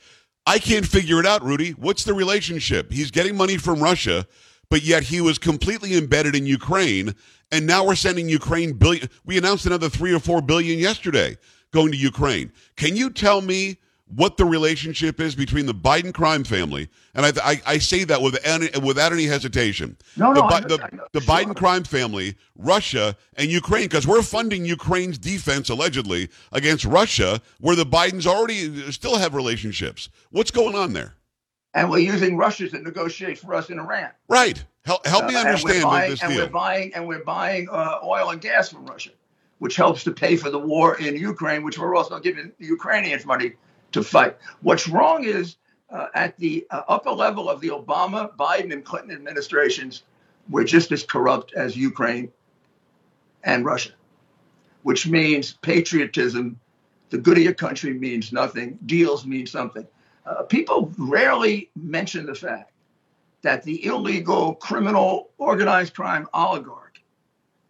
I 0.47 0.59
can't 0.59 0.87
figure 0.87 1.21
it 1.21 1.27
out, 1.27 1.45
Rudy. 1.45 1.71
What's 1.73 2.03
the 2.03 2.15
relationship? 2.15 2.91
He's 2.91 3.13
getting 3.13 3.37
money 3.37 3.57
from 3.57 3.81
Russia, 3.81 4.27
but 4.69 4.83
yet 4.83 5.05
he 5.05 5.21
was 5.21 5.39
completely 5.39 5.97
embedded 5.97 6.35
in 6.35 6.47
Ukraine 6.47 7.15
and 7.53 7.67
now 7.67 7.85
we're 7.85 7.95
sending 7.95 8.29
Ukraine 8.29 8.73
billion. 8.73 9.09
We 9.25 9.39
announced 9.39 9.67
another 9.67 9.89
three 9.89 10.13
or 10.13 10.21
four 10.21 10.43
billion 10.43 10.79
yesterday 10.79 11.37
going 11.73 11.93
to 11.93 11.99
Ukraine. 11.99 12.53
Can 12.77 12.97
you 12.97 13.11
tell 13.11 13.41
me 13.41 13.79
what 14.15 14.37
the 14.37 14.45
relationship 14.45 15.21
is 15.21 15.35
between 15.35 15.67
the 15.67 15.75
Biden 15.75 16.15
crime 16.15 16.45
family, 16.45 16.89
and 17.15 17.27
I, 17.27 17.33
I, 17.43 17.63
I 17.67 17.79
say 17.79 18.05
that 18.05 18.23
with 18.23 18.39
any, 18.47 18.69
without 18.79 19.13
any 19.13 19.25
hesitation. 19.25 19.97
No, 20.17 20.33
the, 20.33 20.43
no, 20.43 20.61
the, 20.61 20.77
the, 20.77 21.01
the 21.13 21.21
sure. 21.21 21.35
Biden 21.35 21.57
crime 21.57 21.83
family, 21.83 22.37
Russia, 22.57 23.17
and 23.37 23.51
Ukraine, 23.51 23.85
because 23.85 24.07
we're 24.07 24.23
funding 24.23 24.65
Ukraine's 24.65 25.19
defense 25.19 25.69
allegedly 25.71 26.29
against 26.53 26.85
Russia, 26.85 27.41
where 27.61 27.75
the 27.75 27.87
Bidens 27.87 28.27
already 28.27 28.93
still 28.93 29.17
have 29.17 29.35
relationships. 29.35 30.09
What's 30.31 30.53
going 30.53 30.77
on 30.77 30.93
there? 30.93 31.15
And 31.77 31.91
we're 31.91 31.99
using 31.99 32.39
Russia 32.39 32.67
to 32.71 32.79
negotiate 32.79 33.39
for 33.39 33.55
us 33.55 33.69
in 33.69 33.79
Iran. 33.79 34.09
Right. 34.29 34.65
Help, 34.87 35.07
help 35.07 35.25
uh, 35.25 35.29
me 35.29 35.37
understand 35.37 35.85
uh, 35.85 35.89
buying, 35.89 36.11
this 36.11 36.23
and 36.23 36.33
deal. 36.33 36.47
We're 36.47 36.51
buying 36.51 36.95
and 36.95 37.07
we're 37.07 37.23
buying 37.23 37.69
uh, 37.69 37.99
oil 38.03 38.31
and 38.31 38.41
gas 38.41 38.71
from 38.71 38.87
Russia, 38.87 39.11
which 39.59 39.77
helps 39.77 40.03
to 40.05 40.11
pay 40.11 40.37
for 40.37 40.49
the 40.49 40.59
war 40.59 40.99
in 40.99 41.17
Ukraine, 41.17 41.63
which 41.63 41.79
we're 41.79 41.95
also 41.95 42.19
giving 42.19 42.51
the 42.59 42.65
Ukrainians 42.65 43.27
money 43.27 43.53
to 43.93 44.03
fight. 44.03 44.39
What's 44.63 44.89
wrong 44.89 45.25
is 45.25 45.57
uh, 45.91 46.07
at 46.15 46.39
the 46.39 46.67
uh, 46.71 46.83
upper 46.89 47.11
level 47.11 47.51
of 47.51 47.61
the 47.61 47.69
Obama, 47.69 48.35
Biden, 48.35 48.73
and 48.73 48.83
Clinton 48.83 49.15
administrations, 49.15 50.05
we're 50.49 50.65
just 50.65 50.93
as 50.93 51.05
corrupt 51.05 51.53
as 51.53 51.77
Ukraine 51.77 52.33
and 53.45 53.67
Russia, 53.67 53.91
which 54.83 55.07
means 55.07 55.53
patriotism. 55.61 56.59
The 57.11 57.19
good 57.19 57.37
of 57.37 57.45
your 57.45 57.55
country 57.55 57.93
means 57.93 58.33
nothing. 58.33 58.79
Deals 58.87 59.27
mean 59.27 59.47
something. 59.47 59.87
Uh, 60.27 60.43
people 60.43 60.93
rarely 60.99 61.71
mention 61.77 62.27
the 62.27 62.35
fact 62.35 62.73
that 63.43 63.63
the 63.63 63.85
illegal 63.87 64.55
criminal 64.55 65.31
organized 65.39 65.95
crime 65.95 66.27
oligarch 66.35 67.01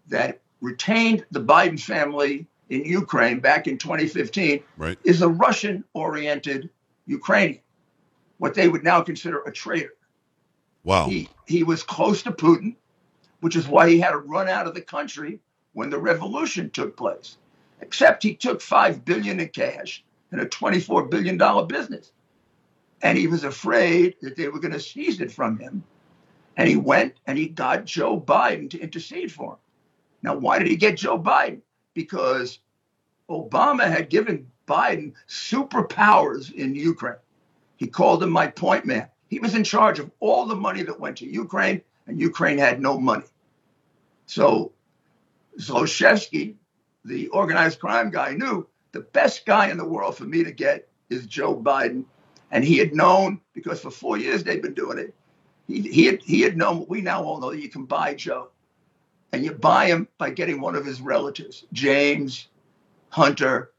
that 0.09 0.41
retained 0.61 1.27
the 1.31 1.41
Biden 1.41 1.79
family 1.79 2.47
in 2.71 2.85
Ukraine 2.85 3.41
back 3.41 3.67
in 3.67 3.77
2015 3.77 4.63
right. 4.79 4.99
is 5.05 5.21
a 5.21 5.29
Russian 5.29 5.85
oriented 5.93 6.71
Ukrainian, 7.07 7.61
what 8.39 8.55
they 8.55 8.69
would 8.69 8.83
now 8.83 9.03
consider 9.03 9.41
a 9.43 9.53
traitor. 9.53 9.95
Wow. 10.83 11.09
He, 11.09 11.29
he 11.47 11.63
was 11.63 11.83
close 11.83 12.23
to 12.23 12.33
Putin. 12.33 12.77
which 13.41 13.55
is 13.55 13.69
why 13.69 13.89
he 13.89 14.01
had 14.01 14.13
to 14.13 14.19
run 14.19 14.49
out 14.49 14.67
of 14.67 14.75
the 14.75 14.81
country 14.81 15.39
when 15.75 15.91
the 15.91 15.99
revolution 15.99 16.71
took 16.71 16.97
place. 16.97 17.37
Except 17.81 18.23
he 18.23 18.35
took 18.35 18.63
five 18.63 19.05
billion 19.05 19.39
in 19.39 19.49
cash 19.49 20.03
and 20.33 20.41
a 20.41 20.47
$24 20.47 21.11
billion 21.11 21.37
business. 21.67 22.13
And 23.03 23.19
he 23.19 23.27
was 23.27 23.45
afraid 23.45 24.17
that 24.23 24.37
they 24.37 24.49
were 24.49 24.61
going 24.61 24.73
to 24.73 24.81
seize 24.81 25.21
it 25.21 25.31
from 25.31 25.59
him. 25.59 25.85
And 26.57 26.69
he 26.69 26.77
went 26.77 27.15
and 27.27 27.37
he 27.37 27.49
got 27.49 27.85
Joe 27.85 28.19
Biden 28.21 28.71
to 28.71 28.81
intercede 28.81 29.31
for 29.31 29.53
him. 29.53 29.59
Now, 30.23 30.37
why 30.37 30.59
did 30.59 30.69
he 30.69 30.77
get 30.77 30.97
Joe 30.97 31.19
Biden? 31.19 31.61
Because 31.95 32.59
Obama 33.29 33.89
had 33.89 34.09
given 34.09 34.51
Biden 34.67 35.13
superpowers 35.29 36.53
in 36.53 36.75
Ukraine. 36.75 37.17
He 37.77 37.87
called 37.87 38.23
him 38.23 38.31
my 38.31 38.47
point 38.47 38.87
man. 38.87 39.09
He 39.29 39.39
was 39.39 39.55
in 39.55 39.65
charge 39.65 39.99
of 39.99 40.11
all 40.21 40.47
the 40.47 40.57
money 40.57 40.83
that 40.83 40.99
went 40.99 41.19
to 41.19 41.27
Ukraine, 41.27 41.83
and 42.07 42.19
Ukraine 42.21 42.59
had 42.59 42.81
no 42.81 42.99
money. 42.99 43.25
So 44.27 44.73
Zlochevsky, 45.61 46.55
the 47.05 47.29
organized 47.29 47.81
crime 47.81 48.11
guy, 48.11 48.33
knew 48.33 48.67
the 48.93 49.01
best 49.01 49.47
guy 49.47 49.71
in 49.71 49.79
the 49.79 49.85
world 49.85 50.17
for 50.17 50.25
me 50.25 50.45
to 50.45 50.53
get 50.53 50.89
is 51.11 51.27
Joe 51.27 51.57
Biden. 51.57 52.05
And 52.51 52.65
he 52.65 52.79
had 52.79 52.95
known, 52.95 53.41
because 53.55 53.81
for 53.81 53.91
four 53.91 54.19
years 54.19 54.45
they'd 54.45 54.63
been 54.63 54.75
doing 54.75 54.99
it, 54.99 55.15
he, 55.67 55.83
he, 55.83 56.07
had, 56.07 56.23
he 56.23 56.43
had 56.43 56.57
known 56.57 56.79
what 56.79 56.89
we 56.89 57.01
now 57.01 57.23
all 57.23 57.41
know 57.41 57.51
that 57.51 57.61
you 57.61 57.69
can 57.69 57.85
buy 57.85 58.15
Joe. 58.15 58.49
And 59.33 59.45
you 59.45 59.53
buy 59.53 59.87
him 59.87 60.09
by 60.19 60.31
getting 60.31 60.61
one 60.61 60.77
of 60.77 60.87
his 60.87 61.01
relatives, 61.01 61.67
James, 61.73 62.49
Hunter, 63.11 63.73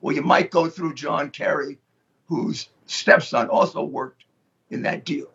or 0.00 0.12
you 0.12 0.22
might 0.22 0.50
go 0.50 0.68
through 0.68 0.94
John 0.94 1.30
Kerry, 1.30 1.78
whose 2.26 2.68
stepson 2.86 3.48
also 3.48 3.84
worked 3.84 4.24
in 4.70 4.82
that 4.82 5.04
deal. 5.04 5.28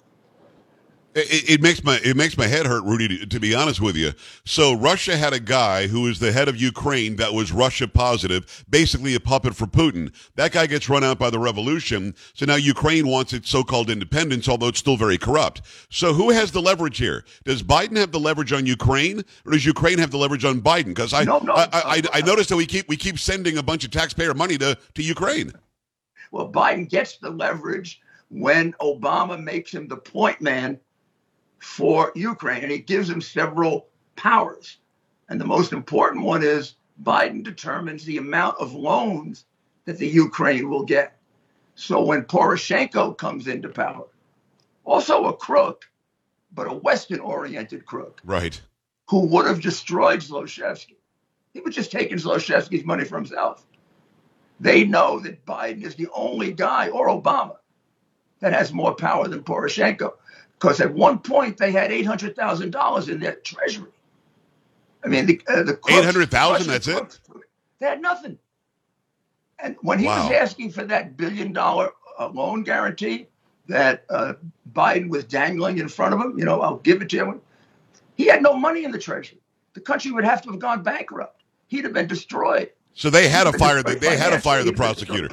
It, 1.16 1.50
it, 1.50 1.62
makes 1.62 1.84
my 1.84 2.00
it 2.04 2.16
makes 2.16 2.38
my 2.38 2.46
head 2.46 2.68
hurt, 2.68 2.84
Rudy. 2.84 3.08
To, 3.08 3.26
to, 3.26 3.40
be 3.40 3.56
honest 3.56 3.82
with 3.82 3.96
you, 3.96 4.12
so 4.46 4.74
Russia 4.74 5.18
had 5.18 5.34
a 5.34 5.40
guy 5.40 5.88
who 5.88 6.02
was 6.02 6.20
the 6.20 6.32
head 6.32 6.48
of 6.48 6.56
Ukraine 6.56 7.16
that 7.16 7.34
was 7.34 7.52
Russia 7.52 7.88
positive, 7.88 8.64
basically 8.70 9.16
a 9.16 9.20
puppet 9.20 9.56
for 9.56 9.66
Putin. 9.66 10.14
That 10.36 10.52
guy 10.52 10.68
gets 10.68 10.88
run 10.88 11.04
out 11.04 11.18
by 11.18 11.32
the 11.32 11.40
revolution, 11.40 12.14
so 12.36 12.46
now 12.46 12.56
Ukraine 12.56 13.08
wants 13.08 13.34
its 13.34 13.50
so-called 13.50 13.90
independence, 13.90 14.48
although 14.48 14.68
it's 14.68 14.78
still 14.78 14.98
very 14.98 15.18
corrupt. 15.18 15.64
So 15.90 16.14
who 16.14 16.30
has 16.30 16.52
the 16.52 16.62
leverage 16.62 17.00
here? 17.00 17.26
Does 17.44 17.64
Biden 17.64 17.98
have 17.98 18.12
the 18.12 18.20
leverage 18.20 18.54
on 18.54 18.68
Ukraine, 18.68 19.24
or 19.46 19.54
does 19.54 19.66
Ukraine 19.66 19.98
have 19.98 20.12
the 20.12 20.18
leverage 20.18 20.46
on 20.46 20.62
Biden? 20.62 20.90
Because 20.90 21.14
I, 21.14 21.24
no, 21.24 21.40
no, 21.40 21.54
I, 21.54 21.64
I, 21.64 21.70
I, 21.74 22.02
I 22.14 22.22
noticed 22.22 22.50
that 22.50 22.58
we 22.58 22.68
keep 22.68 22.88
we 22.88 22.98
keep 22.98 23.18
sending 23.18 23.58
a 23.58 23.64
bunch 23.64 23.84
of 23.84 23.90
taxpayer 23.90 24.36
money 24.36 24.60
to 24.60 24.78
to 24.94 25.02
Ukraine. 25.04 25.54
Well, 26.32 26.52
Biden 26.52 26.88
gets 26.88 27.18
the 27.18 27.32
leverage 27.32 28.00
when 28.30 28.74
Obama 28.74 29.42
makes 29.42 29.74
him 29.74 29.88
the 29.88 29.98
point 29.98 30.40
man 30.40 30.80
for 31.60 32.12
Ukraine, 32.16 32.64
and 32.64 32.72
he 32.72 32.80
gives 32.80 33.10
him 33.10 33.22
several 33.22 33.88
powers. 34.16 34.78
And 35.30 35.40
the 35.40 35.46
most 35.46 35.74
important 35.74 36.24
one 36.24 36.44
is 36.44 36.76
Biden 37.04 37.44
determines 37.44 38.04
the 38.04 38.18
amount 38.18 38.58
of 38.60 38.74
loans 38.74 39.46
that 39.86 39.98
the 39.98 40.08
Ukraine 40.08 40.70
will 40.70 40.84
get. 40.84 41.18
So 41.76 42.04
when 42.04 42.24
Poroshenko 42.24 43.18
comes 43.18 43.48
into 43.48 43.70
power, 43.70 44.06
also 44.84 45.26
a 45.26 45.36
crook, 45.36 45.90
but 46.54 46.68
a 46.68 46.74
Western 46.74 47.20
oriented 47.20 47.86
crook. 47.86 48.22
Right. 48.24 48.60
Who 49.10 49.28
would 49.28 49.46
have 49.46 49.62
destroyed 49.62 50.20
Zlochevsky. 50.20 50.96
He 51.54 51.62
was 51.62 51.76
just 51.76 51.92
taking 51.92 52.18
Zlochevsky's 52.18 52.86
money 52.86 53.06
for 53.06 53.16
himself. 53.16 53.66
They 54.60 54.84
know 54.84 55.20
that 55.22 55.46
Biden 55.46 55.84
is 55.84 55.96
the 55.96 56.10
only 56.14 56.52
guy, 56.52 56.90
or 56.90 57.08
Obama, 57.08 57.58
that 58.40 58.54
has 58.54 58.74
more 58.74 58.94
power 58.94 59.28
than 59.28 59.44
Poroshenko. 59.44 60.14
Because 60.60 60.82
at 60.82 60.94
one 60.94 61.20
point 61.20 61.58
they 61.58 61.72
had 61.72 61.92
eight 61.92 62.06
hundred 62.06 62.36
thousand 62.36 62.72
dollars 62.72 63.08
in 63.08 63.20
their 63.20 63.36
treasury. 63.36 63.92
I 65.04 65.08
mean, 65.08 65.26
the 65.26 65.42
uh, 65.48 65.64
the 65.64 65.80
eight 65.90 66.04
hundred 66.04 66.30
thousand. 66.30 66.68
That's 66.68 66.88
it. 66.88 67.20
They 67.80 67.88
had 67.88 68.02
nothing. 68.02 68.38
And 69.60 69.76
when 69.82 70.00
he 70.00 70.06
wow. 70.06 70.24
was 70.24 70.32
asking 70.34 70.72
for 70.72 70.84
that 70.86 71.18
billion 71.18 71.54
dollar 71.54 71.92
uh, 72.18 72.28
loan 72.30 72.64
guarantee 72.64 73.28
that 73.68 74.06
uh, 74.10 74.34
Biden 74.74 75.10
was 75.10 75.24
dangling 75.26 75.78
in 75.78 75.88
front 75.88 76.14
of 76.14 76.20
him, 76.20 76.38
you 76.38 76.46
know, 76.46 76.62
I'll 76.62 76.78
give 76.78 77.02
it 77.02 77.10
to 77.10 77.26
him. 77.26 77.42
He 78.16 78.26
had 78.26 78.42
no 78.42 78.54
money 78.54 78.84
in 78.84 78.92
the 78.92 79.00
treasury. 79.00 79.40
The 79.74 79.82
country 79.82 80.12
would 80.12 80.26
have 80.26 80.42
to 80.42 80.52
have 80.52 80.60
gone 80.60 80.84
bankrupt. 80.84 81.42
He'd 81.68 81.86
have 81.86 81.94
been 81.94 82.08
destroyed. 82.08 82.72
So 82.94 83.10
they 83.10 83.30
had 83.30 83.46
to 83.46 83.58
fire 83.58 83.82
the 83.82 83.96
they 83.96 84.18
had 84.18 84.32
to 84.32 84.40
fire 84.40 84.64
the 84.64 84.74
prosecutor. 84.74 85.30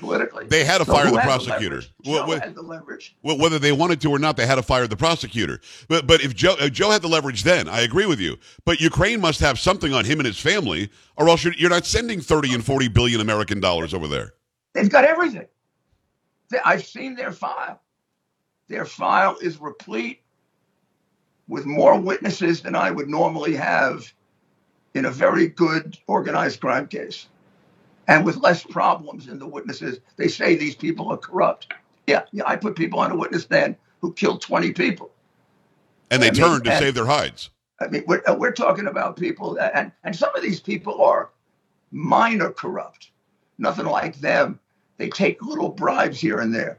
They 0.47 0.65
had 0.65 0.79
to 0.79 0.85
fire 0.85 1.11
the 1.11 1.19
prosecutor. 1.19 1.83
Joe 2.05 2.25
had 2.39 2.55
the 2.55 2.63
leverage. 2.63 3.17
Whether 3.23 3.59
they 3.59 3.73
wanted 3.73 4.01
to 4.03 4.11
or 4.11 4.21
not, 4.21 4.37
they 4.37 4.47
had 4.47 4.55
to 4.55 4.63
fire 4.63 4.87
the 4.87 4.97
prosecutor. 4.97 5.61
But 5.89 6.07
but 6.07 6.21
if 6.23 6.35
Joe 6.35 6.55
if 6.61 6.73
Joe 6.73 6.91
had 6.91 7.03
the 7.03 7.09
leverage 7.09 7.43
then, 7.43 7.69
I 7.69 7.81
agree 7.81 8.07
with 8.07 8.21
you. 8.21 8.37
But 8.65 8.81
Ukraine 8.81 9.21
must 9.21 9.41
have 9.41 9.59
something 9.59 9.93
on 9.93 10.05
him 10.05 10.21
and 10.21 10.27
his 10.27 10.39
family, 10.39 10.91
or 11.17 11.29
else 11.29 11.43
you're, 11.43 11.55
you're 11.55 11.71
not 11.71 11.87
sending 11.87 12.21
thirty 12.21 12.55
and 12.55 12.65
forty 12.65 12.89
billion 12.89 13.21
American 13.21 13.59
dollars 13.59 13.93
over 13.93 14.07
there. 14.07 14.35
They've 14.73 14.89
got 14.89 15.05
everything. 15.05 15.49
I've 16.65 16.87
seen 16.87 17.17
their 17.17 17.33
file. 17.33 17.81
Their 18.69 18.85
file 18.85 19.39
is 19.43 19.61
replete 19.61 20.21
with 21.49 21.67
more 21.67 21.99
witnesses 21.99 22.61
than 22.61 22.77
I 22.77 22.91
would 22.91 23.09
normally 23.09 23.55
have 23.57 24.13
in 24.95 25.05
a 25.05 25.11
very 25.11 25.49
good 25.49 25.99
organized 26.07 26.61
crime 26.61 26.87
case 26.87 27.27
and 28.09 28.25
with 28.25 28.37
less 28.37 28.63
problems 28.63 29.29
in 29.29 29.39
the 29.39 29.47
witnesses. 29.47 30.01
They 30.17 30.29
say 30.29 30.55
these 30.55 30.75
people 30.75 31.11
are 31.11 31.17
corrupt. 31.17 31.73
Yeah, 32.07 32.23
yeah 32.33 32.45
I 32.47 32.57
put 32.57 32.77
people 32.77 33.01
on 33.01 33.11
a 33.11 33.17
witness 33.17 33.43
stand 33.43 33.77
who 34.01 34.13
killed 34.13 34.41
20 34.43 34.73
people. 34.73 35.11
And 36.11 36.23
they 36.23 36.29
I 36.29 36.31
turned 36.31 36.53
mean, 36.53 36.63
to 36.65 36.73
and, 36.73 36.79
save 36.79 36.95
their 36.95 37.07
hides. 37.07 37.51
I 37.81 37.89
mean, 37.89 38.05
we're, 38.07 38.23
uh, 38.27 38.35
we're 38.35 38.53
talking 38.53 38.87
about 38.87 39.17
people, 39.17 39.59
and, 39.59 39.93
and 40.05 40.15
some 40.15 40.35
of 40.35 40.43
these 40.43 40.61
people 40.61 41.03
are 41.03 41.31
minor 41.91 42.51
corrupt, 42.51 43.11
nothing 43.59 43.87
like 43.87 44.21
them. 44.21 44.61
They 44.99 45.09
take 45.09 45.43
little 45.43 45.69
bribes 45.69 46.21
here 46.21 46.39
and 46.39 46.55
there 46.55 46.79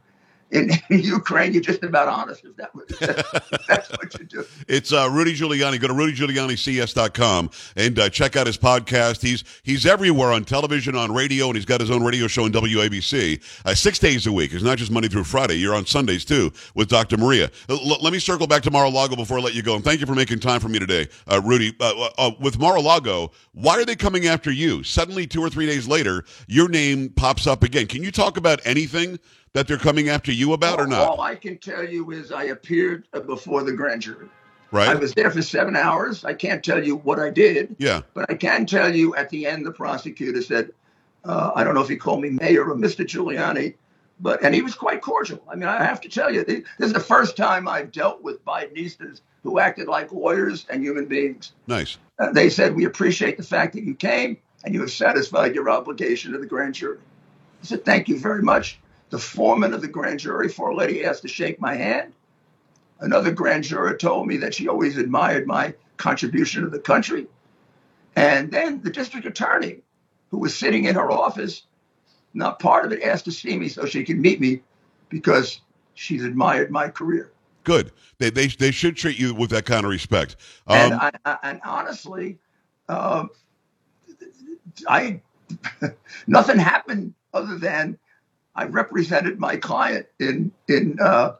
in, 0.51 0.71
in 0.89 0.99
Ukraine, 0.99 1.53
you're 1.53 1.61
just 1.61 1.83
about 1.83 2.07
honest 2.07 2.45
if 2.45 2.55
that 2.55 2.73
was, 2.73 2.87
that's 3.67 3.89
what 3.91 4.17
you 4.17 4.25
do. 4.25 4.45
It's 4.67 4.93
uh, 4.93 5.09
Rudy 5.11 5.33
Giuliani. 5.35 5.79
Go 5.79 5.87
to 5.87 5.93
rudygiulianics.com 5.93 7.49
and 7.75 7.99
uh, 7.99 8.09
check 8.09 8.35
out 8.35 8.47
his 8.47 8.57
podcast. 8.57 9.21
He's 9.21 9.43
he's 9.63 9.85
everywhere 9.85 10.31
on 10.31 10.45
television, 10.45 10.95
on 10.95 11.13
radio, 11.13 11.47
and 11.47 11.55
he's 11.55 11.65
got 11.65 11.81
his 11.81 11.91
own 11.91 12.03
radio 12.03 12.27
show 12.27 12.45
on 12.45 12.51
WABC 12.51 13.41
uh, 13.65 13.75
six 13.75 13.99
days 13.99 14.25
a 14.27 14.31
week. 14.31 14.53
It's 14.53 14.63
not 14.63 14.77
just 14.77 14.91
Monday 14.91 15.09
through 15.09 15.25
Friday. 15.25 15.55
You're 15.55 15.75
on 15.75 15.85
Sundays 15.85 16.23
too 16.23 16.51
with 16.75 16.87
Dr. 16.87 17.17
Maria. 17.17 17.51
Uh, 17.69 17.73
L- 17.73 18.01
let 18.01 18.13
me 18.13 18.19
circle 18.19 18.47
back 18.47 18.63
to 18.63 18.71
Mar-a-Lago 18.71 19.15
before 19.15 19.39
I 19.39 19.41
let 19.41 19.53
you 19.53 19.63
go. 19.63 19.75
And 19.75 19.83
thank 19.83 19.99
you 19.99 20.05
for 20.05 20.15
making 20.15 20.39
time 20.39 20.59
for 20.59 20.69
me 20.69 20.79
today, 20.79 21.07
uh, 21.31 21.41
Rudy. 21.43 21.75
Uh, 21.79 22.31
with 22.39 22.57
Mar-a-Lago, 22.57 23.31
why 23.53 23.73
are 23.73 23.85
they 23.85 23.95
coming 23.95 24.27
after 24.27 24.51
you? 24.51 24.83
Suddenly, 24.83 25.27
two 25.27 25.41
or 25.41 25.49
three 25.49 25.65
days 25.65 25.87
later, 25.87 26.23
your 26.47 26.69
name 26.69 27.09
pops 27.09 27.47
up 27.47 27.63
again. 27.63 27.87
Can 27.87 28.03
you 28.03 28.11
talk 28.11 28.37
about 28.37 28.59
anything 28.65 29.19
that 29.57 29.67
they're 29.67 29.77
coming 29.77 30.07
after 30.07 30.31
you 30.31 30.53
about 30.53 30.79
or 30.79 30.85
not? 30.85 31.07
All 31.07 31.21
I 31.21 31.33
can 31.33 31.57
tell 31.57 31.83
you 31.83 32.11
is 32.11 32.31
I 32.31 32.43
appeared 32.43 33.07
before 33.25 33.63
the 33.63 33.73
grand 33.73 34.03
jury. 34.03 34.29
Right. 34.71 34.89
I 34.89 34.93
was 34.93 35.13
there 35.13 35.31
for 35.31 35.41
seven 35.41 35.75
hours. 35.75 36.23
I 36.23 36.35
can't 36.35 36.63
tell 36.63 36.83
you 36.83 36.97
what 36.97 37.17
I 37.19 37.31
did. 37.31 37.75
Yeah. 37.79 38.01
But 38.13 38.29
I 38.29 38.35
can 38.35 38.67
tell 38.67 38.93
you 38.95 39.15
at 39.15 39.31
the 39.31 39.47
end, 39.47 39.65
the 39.65 39.71
prosecutor 39.71 40.43
said, 40.43 40.71
uh, 41.25 41.51
I 41.55 41.63
don't 41.63 41.73
know 41.73 41.81
if 41.81 41.89
he 41.89 41.95
called 41.95 42.21
me 42.21 42.29
mayor 42.29 42.69
or 42.69 42.75
Mr. 42.75 43.03
Giuliani, 43.03 43.73
but 44.19 44.43
and 44.43 44.53
he 44.53 44.61
was 44.61 44.75
quite 44.75 45.01
cordial. 45.01 45.41
I 45.49 45.55
mean, 45.55 45.67
I 45.67 45.83
have 45.83 46.01
to 46.01 46.09
tell 46.09 46.31
you, 46.31 46.43
this 46.43 46.63
is 46.77 46.93
the 46.93 46.99
first 46.99 47.35
time 47.35 47.67
I've 47.67 47.91
dealt 47.91 48.21
with 48.21 48.45
Bidenistas 48.45 49.21
who 49.41 49.57
acted 49.57 49.87
like 49.87 50.11
lawyers 50.11 50.67
and 50.69 50.83
human 50.83 51.05
beings. 51.05 51.53
Nice. 51.65 51.97
Uh, 52.19 52.31
they 52.31 52.51
said, 52.51 52.75
We 52.75 52.85
appreciate 52.85 53.37
the 53.37 53.43
fact 53.43 53.73
that 53.73 53.83
you 53.83 53.95
came 53.95 54.37
and 54.63 54.75
you 54.75 54.81
have 54.81 54.91
satisfied 54.91 55.55
your 55.55 55.67
obligation 55.67 56.33
to 56.33 56.37
the 56.37 56.45
grand 56.45 56.75
jury. 56.75 56.99
I 57.63 57.65
said, 57.65 57.85
Thank 57.85 58.07
you 58.07 58.19
very 58.19 58.43
much 58.43 58.79
the 59.09 59.19
foreman 59.19 59.73
of 59.73 59.81
the 59.81 59.87
grand 59.87 60.19
jury, 60.19 60.49
for 60.49 60.69
a 60.69 60.75
lady 60.75 61.05
asked 61.05 61.21
to 61.23 61.27
shake 61.27 61.59
my 61.59 61.75
hand. 61.75 62.13
Another 62.99 63.31
grand 63.31 63.63
juror 63.63 63.95
told 63.95 64.27
me 64.27 64.37
that 64.37 64.53
she 64.53 64.67
always 64.67 64.97
admired 64.97 65.47
my 65.47 65.73
contribution 65.97 66.63
to 66.63 66.69
the 66.69 66.79
country. 66.79 67.27
And 68.15 68.51
then 68.51 68.81
the 68.81 68.89
district 68.89 69.25
attorney, 69.25 69.81
who 70.29 70.39
was 70.39 70.57
sitting 70.57 70.85
in 70.85 70.95
her 70.95 71.11
office, 71.11 71.63
not 72.33 72.59
part 72.59 72.85
of 72.85 72.91
it, 72.91 73.03
asked 73.03 73.25
to 73.25 73.31
see 73.31 73.57
me 73.57 73.69
so 73.69 73.85
she 73.85 74.03
could 74.03 74.17
meet 74.17 74.41
me 74.41 74.61
because 75.09 75.61
she's 75.93 76.23
admired 76.23 76.71
my 76.71 76.89
career. 76.89 77.31
Good. 77.63 77.91
They, 78.17 78.29
they, 78.29 78.47
they 78.47 78.71
should 78.71 78.95
treat 78.95 79.19
you 79.19 79.33
with 79.33 79.51
that 79.51 79.65
kind 79.65 79.85
of 79.85 79.91
respect. 79.91 80.37
Um, 80.67 80.77
and, 80.77 80.93
I, 80.95 81.11
I, 81.25 81.37
and 81.43 81.61
honestly, 81.63 82.37
uh, 82.89 83.27
I 84.87 85.21
nothing 86.27 86.59
happened 86.59 87.13
other 87.33 87.57
than 87.57 87.97
I 88.57 88.65
represented 88.65 89.39
my 89.39 89.55
client 89.55 90.07
in 90.19 90.51
in 90.67 90.97
uh, 90.99 91.35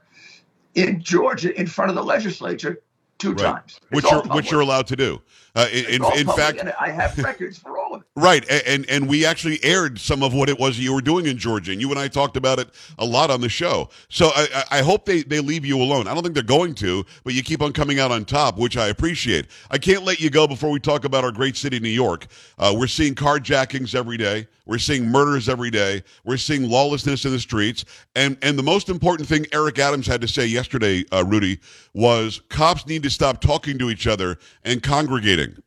in 0.76 1.02
Georgia 1.02 1.60
in 1.60 1.68
front 1.68 1.90
of 1.90 1.96
the 1.96 2.04
legislature 2.04 2.82
two 3.18 3.34
right. 3.34 3.40
times. 3.40 3.80
It's 3.82 3.92
which 3.92 4.12
you're 4.12 4.22
which 4.24 4.52
you're 4.52 4.62
allowed 4.62 4.88
to 4.88 4.96
do. 4.96 5.22
Uh, 5.56 5.68
in 5.74 5.96
in, 5.96 6.20
in 6.20 6.28
fact, 6.28 6.64
I 6.80 6.92
have 6.92 7.18
records 7.18 7.58
for 7.58 7.78
all 7.80 7.87
Right, 8.16 8.46
and 8.50 8.90
and 8.90 9.08
we 9.08 9.26
actually 9.26 9.64
aired 9.64 10.00
some 10.00 10.24
of 10.24 10.34
what 10.34 10.50
it 10.50 10.60
was 10.60 10.80
you 10.80 10.94
were 10.94 11.02
doing 11.02 11.26
in 11.28 11.38
Georgia, 11.38 11.72
and 11.72 11.82
you 11.82 11.90
and 11.92 12.00
I 12.00 12.08
talked 12.08 12.38
about 12.38 12.60
it 12.60 12.70
a 12.98 13.06
lot 13.06 13.30
on 13.30 13.42
the 13.42 13.50
show. 13.50 13.90
So 14.10 14.28
I, 14.36 14.48
I 14.54 14.80
I 14.80 14.82
hope 14.82 15.06
they 15.06 15.24
they 15.24 15.40
leave 15.40 15.66
you 15.66 15.82
alone. 15.82 16.08
I 16.08 16.14
don't 16.14 16.24
think 16.24 16.34
they're 16.34 16.44
going 16.44 16.74
to, 16.76 17.06
but 17.24 17.34
you 17.34 17.44
keep 17.44 17.62
on 17.62 17.74
coming 17.74 18.00
out 18.00 18.12
on 18.12 18.26
top, 18.26 18.58
which 18.58 18.78
I 18.78 18.88
appreciate. 18.88 19.48
I 19.70 19.78
can't 19.78 20.04
let 20.04 20.20
you 20.20 20.30
go 20.30 20.48
before 20.48 20.72
we 20.72 20.80
talk 20.80 21.06
about 21.06 21.24
our 21.24 21.32
great 21.32 21.56
city, 21.56 21.80
New 21.80 21.90
York. 21.90 22.28
Uh, 22.58 22.76
we're 22.78 22.88
seeing 22.88 23.16
carjackings 23.16 23.96
every 23.96 24.18
day. 24.18 24.48
We're 24.66 24.80
seeing 24.80 25.08
murders 25.08 25.48
every 25.48 25.72
day. 25.72 26.04
We're 26.26 26.38
seeing 26.38 26.70
lawlessness 26.70 27.26
in 27.26 27.32
the 27.32 27.40
streets, 27.40 27.86
and 28.16 28.38
and 28.42 28.58
the 28.58 28.64
most 28.64 28.90
important 28.90 29.30
thing 29.30 29.46
Eric 29.54 29.80
Adams 29.80 30.08
had 30.08 30.22
to 30.22 30.28
say 30.28 30.46
yesterday, 30.46 31.06
uh, 31.12 31.24
Rudy, 31.26 31.60
was 31.94 32.42
cops 32.50 32.86
need 32.86 33.04
to 33.04 33.10
stop 33.10 33.42
talking 33.42 33.78
to 33.80 33.90
each 33.90 34.08
other 34.08 34.38
and 34.64 34.84
congregating. 34.84 35.58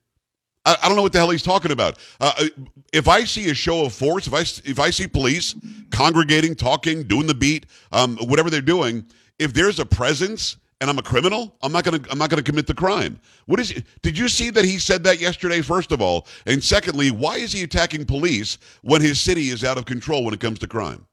I, 0.65 0.77
I 0.83 0.89
don't 0.89 0.97
know 0.97 1.03
what 1.03 1.13
the 1.13 1.19
hell 1.19 1.31
he's 1.31 1.43
talking 1.43 1.73
about. 1.73 1.99
Uh, 2.21 2.47
if 2.93 3.09
I 3.09 3.25
see 3.25 3.51
a 3.51 3.55
show 3.55 3.85
of 3.85 3.93
force, 3.93 4.27
if 4.27 4.35
I 4.35 4.41
if 4.69 4.79
I 4.79 4.91
see 4.91 5.07
police 5.07 5.55
congregating, 5.91 6.55
talking, 6.55 7.05
doing 7.05 7.27
the 7.27 7.35
beat, 7.35 7.67
um, 7.93 8.17
whatever 8.19 8.51
they're 8.51 8.61
doing, 8.61 9.05
if 9.39 9.53
there's 9.53 9.81
a 9.81 9.87
presence 9.87 10.57
and 10.81 10.89
I'm 10.89 10.99
a 10.99 11.03
criminal, 11.03 11.55
I'm 11.63 11.73
not 11.73 11.85
gonna 11.85 12.01
I'm 12.11 12.19
not 12.19 12.31
gonna 12.31 12.43
commit 12.43 12.67
the 12.67 12.75
crime. 12.75 13.21
What 13.47 13.61
is? 13.61 13.83
Did 14.03 14.19
you 14.19 14.29
see 14.29 14.51
that 14.51 14.65
he 14.65 14.79
said 14.79 15.05
that 15.05 15.21
yesterday? 15.21 15.61
First 15.61 15.93
of 15.93 16.01
all, 16.01 16.27
and 16.47 16.63
secondly, 16.63 17.11
why 17.11 17.37
is 17.37 17.53
he 17.53 17.63
attacking 17.63 18.07
police 18.07 18.59
when 18.83 19.01
his 19.01 19.21
city 19.21 19.49
is 19.49 19.65
out 19.65 19.79
of 19.79 19.85
control 19.85 20.25
when 20.25 20.35
it 20.35 20.41
comes 20.41 20.59
to 20.61 20.67
crime? 20.67 21.07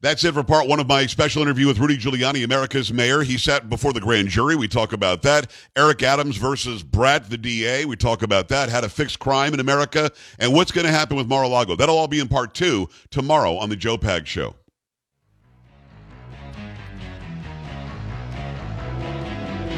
That's 0.00 0.22
it 0.22 0.32
for 0.32 0.44
part 0.44 0.68
one 0.68 0.78
of 0.78 0.86
my 0.86 1.06
special 1.06 1.42
interview 1.42 1.66
with 1.66 1.80
Rudy 1.80 1.98
Giuliani, 1.98 2.44
America's 2.44 2.92
mayor. 2.92 3.22
He 3.22 3.36
sat 3.36 3.68
before 3.68 3.92
the 3.92 4.00
grand 4.00 4.28
jury. 4.28 4.54
We 4.54 4.68
talk 4.68 4.92
about 4.92 5.22
that. 5.22 5.50
Eric 5.74 6.04
Adams 6.04 6.36
versus 6.36 6.84
Bragg, 6.84 7.24
the 7.24 7.36
DA. 7.36 7.84
We 7.84 7.96
talk 7.96 8.22
about 8.22 8.46
that. 8.48 8.68
How 8.68 8.80
to 8.80 8.88
fix 8.88 9.16
crime 9.16 9.54
in 9.54 9.60
America 9.60 10.12
and 10.38 10.52
what's 10.52 10.70
going 10.70 10.86
to 10.86 10.92
happen 10.92 11.16
with 11.16 11.26
Mar-a-Lago. 11.26 11.74
That'll 11.74 11.98
all 11.98 12.06
be 12.06 12.20
in 12.20 12.28
part 12.28 12.54
two 12.54 12.88
tomorrow 13.10 13.56
on 13.56 13.70
the 13.70 13.76
Joe 13.76 13.98
Pag 13.98 14.28
Show. 14.28 14.54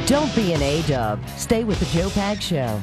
Don't 0.05 0.35
be 0.35 0.53
an 0.53 0.61
A-dub. 0.61 1.27
Stay 1.39 1.65
with 1.65 1.81
the 1.81 1.87
Joe 1.87 2.11
Pag 2.11 2.43
Show. 2.43 2.83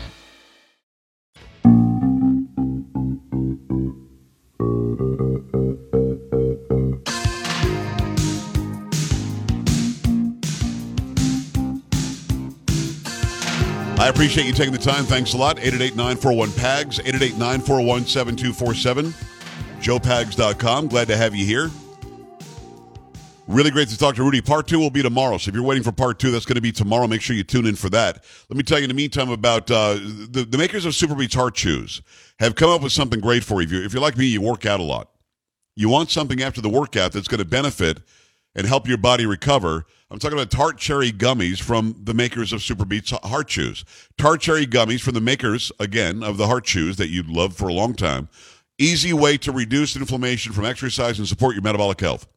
Appreciate 14.11 14.45
you 14.45 14.51
taking 14.51 14.73
the 14.73 14.77
time. 14.77 15.05
Thanks 15.05 15.33
a 15.33 15.37
lot. 15.37 15.55
888-941-PAGS, 15.57 16.99
888-941-7247, 16.99 19.13
joepags.com. 19.79 20.89
Glad 20.89 21.07
to 21.07 21.15
have 21.15 21.33
you 21.33 21.45
here. 21.45 21.71
Really 23.47 23.71
great 23.71 23.87
to 23.87 23.97
talk 23.97 24.15
to 24.15 24.23
Rudy. 24.23 24.41
Part 24.41 24.67
two 24.67 24.79
will 24.79 24.89
be 24.89 25.01
tomorrow. 25.01 25.37
So 25.37 25.47
if 25.47 25.55
you're 25.55 25.63
waiting 25.63 25.81
for 25.81 25.93
part 25.93 26.19
two, 26.19 26.29
that's 26.29 26.45
going 26.45 26.55
to 26.55 26.61
be 26.61 26.73
tomorrow. 26.73 27.07
Make 27.07 27.21
sure 27.21 27.37
you 27.37 27.45
tune 27.45 27.65
in 27.65 27.75
for 27.75 27.89
that. 27.91 28.25
Let 28.49 28.57
me 28.57 28.63
tell 28.63 28.79
you 28.79 28.83
in 28.83 28.89
the 28.89 28.93
meantime 28.93 29.29
about 29.29 29.71
uh, 29.71 29.93
the, 29.93 30.45
the 30.47 30.57
makers 30.57 30.85
of 30.85 30.91
SuperBeets 30.91 31.33
Heart 31.33 31.55
Chews 31.55 32.01
have 32.39 32.55
come 32.55 32.69
up 32.69 32.81
with 32.81 32.91
something 32.91 33.21
great 33.21 33.45
for 33.45 33.61
you. 33.61 33.67
If, 33.67 33.71
you're. 33.71 33.85
if 33.85 33.93
you're 33.93 34.01
like 34.01 34.17
me, 34.17 34.25
you 34.25 34.41
work 34.41 34.65
out 34.65 34.81
a 34.81 34.83
lot. 34.83 35.09
You 35.77 35.87
want 35.87 36.11
something 36.11 36.43
after 36.43 36.59
the 36.59 36.69
workout 36.69 37.13
that's 37.13 37.29
going 37.29 37.39
to 37.39 37.45
benefit 37.45 38.01
and 38.55 38.67
help 38.67 38.87
your 38.87 38.97
body 38.97 39.25
recover. 39.25 39.85
I'm 40.09 40.19
talking 40.19 40.37
about 40.37 40.51
tart 40.51 40.77
cherry 40.77 41.11
gummies 41.11 41.61
from 41.61 41.95
the 42.03 42.13
makers 42.13 42.51
of 42.51 42.59
SuperBeets 42.59 43.11
Heart 43.25 43.47
Chews. 43.47 43.85
Tart 44.17 44.41
cherry 44.41 44.67
gummies 44.67 45.01
from 45.01 45.13
the 45.13 45.21
makers, 45.21 45.71
again, 45.79 46.21
of 46.23 46.37
the 46.37 46.47
Heart 46.47 46.65
Chews 46.65 46.97
that 46.97 47.09
you've 47.09 47.29
loved 47.29 47.55
for 47.55 47.69
a 47.69 47.73
long 47.73 47.93
time. 47.93 48.27
Easy 48.77 49.13
way 49.13 49.37
to 49.37 49.51
reduce 49.51 49.95
inflammation 49.95 50.53
from 50.53 50.65
exercise 50.65 51.19
and 51.19 51.27
support 51.27 51.55
your 51.55 51.63
metabolic 51.63 51.99
health. 52.01 52.27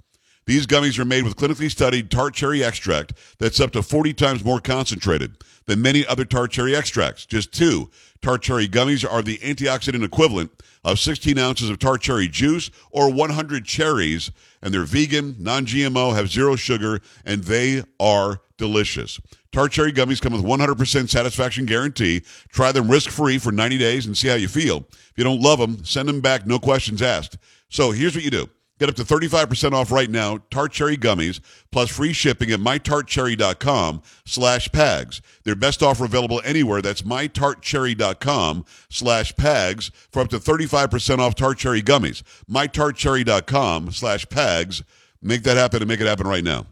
These 0.46 0.66
gummies 0.66 0.98
are 0.98 1.06
made 1.06 1.24
with 1.24 1.36
clinically 1.36 1.70
studied 1.70 2.10
tart 2.10 2.34
cherry 2.34 2.62
extract 2.62 3.14
that's 3.38 3.60
up 3.60 3.70
to 3.72 3.82
40 3.82 4.12
times 4.12 4.44
more 4.44 4.60
concentrated 4.60 5.38
than 5.66 5.80
many 5.80 6.06
other 6.06 6.26
tart 6.26 6.50
cherry 6.50 6.76
extracts. 6.76 7.24
Just 7.24 7.52
two 7.52 7.90
tart 8.20 8.42
cherry 8.42 8.68
gummies 8.68 9.10
are 9.10 9.22
the 9.22 9.38
antioxidant 9.38 10.04
equivalent 10.04 10.50
of 10.84 10.98
16 10.98 11.38
ounces 11.38 11.70
of 11.70 11.78
tart 11.78 12.02
cherry 12.02 12.28
juice 12.28 12.70
or 12.90 13.10
100 13.10 13.64
cherries, 13.64 14.30
and 14.64 14.74
they're 14.74 14.84
vegan, 14.84 15.36
non 15.38 15.66
GMO, 15.66 16.16
have 16.16 16.28
zero 16.28 16.56
sugar, 16.56 17.00
and 17.24 17.44
they 17.44 17.84
are 18.00 18.40
delicious. 18.56 19.20
Tart 19.52 19.70
cherry 19.70 19.92
gummies 19.92 20.20
come 20.20 20.32
with 20.32 20.42
100% 20.42 21.08
satisfaction 21.08 21.66
guarantee. 21.66 22.22
Try 22.48 22.72
them 22.72 22.90
risk 22.90 23.10
free 23.10 23.38
for 23.38 23.52
90 23.52 23.78
days 23.78 24.06
and 24.06 24.18
see 24.18 24.26
how 24.26 24.34
you 24.34 24.48
feel. 24.48 24.78
If 24.90 25.12
you 25.16 25.22
don't 25.22 25.40
love 25.40 25.60
them, 25.60 25.84
send 25.84 26.08
them 26.08 26.20
back, 26.20 26.46
no 26.46 26.58
questions 26.58 27.02
asked. 27.02 27.36
So 27.68 27.92
here's 27.92 28.16
what 28.16 28.24
you 28.24 28.30
do. 28.30 28.48
Get 28.80 28.88
up 28.88 28.96
to 28.96 29.04
35% 29.04 29.72
off 29.72 29.92
right 29.92 30.10
now, 30.10 30.38
Tart 30.50 30.72
Cherry 30.72 30.96
Gummies, 30.96 31.38
plus 31.70 31.90
free 31.90 32.12
shipping 32.12 32.50
at 32.50 32.58
mytartcherry.com 32.58 34.02
slash 34.26 34.68
pags. 34.70 35.20
Their 35.44 35.54
best 35.54 35.80
offer 35.80 36.04
available 36.04 36.42
anywhere. 36.44 36.82
That's 36.82 37.02
mytartcherry.com 37.02 38.64
slash 38.90 39.32
pags 39.34 39.92
for 40.10 40.22
up 40.22 40.28
to 40.30 40.38
35% 40.38 41.20
off 41.20 41.36
Tart 41.36 41.58
Cherry 41.58 41.82
Gummies. 41.82 42.22
mytartcherry.com 42.50 43.92
slash 43.92 44.26
pags. 44.26 44.82
Make 45.22 45.44
that 45.44 45.56
happen 45.56 45.80
and 45.80 45.88
make 45.88 46.00
it 46.00 46.08
happen 46.08 46.26
right 46.26 46.44
now. 46.44 46.66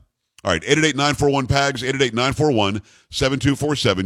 All 0.44 0.50
right, 0.50 0.62
888-941-PAGS, 0.62 1.82
888-941-7247, 1.82 2.82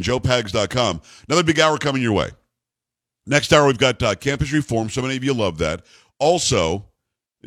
joepags.com. 0.03 1.01
Another 1.29 1.43
big 1.43 1.59
hour 1.59 1.79
coming 1.79 2.03
your 2.03 2.13
way. 2.13 2.29
Next 3.27 3.55
hour, 3.55 3.67
we've 3.67 3.79
got 3.79 4.03
uh, 4.03 4.15
campus 4.15 4.53
reform. 4.53 4.91
So 4.91 5.01
many 5.01 5.17
of 5.17 5.25
you 5.25 5.33
love 5.33 5.57
that. 5.59 5.87
Also, 6.19 6.85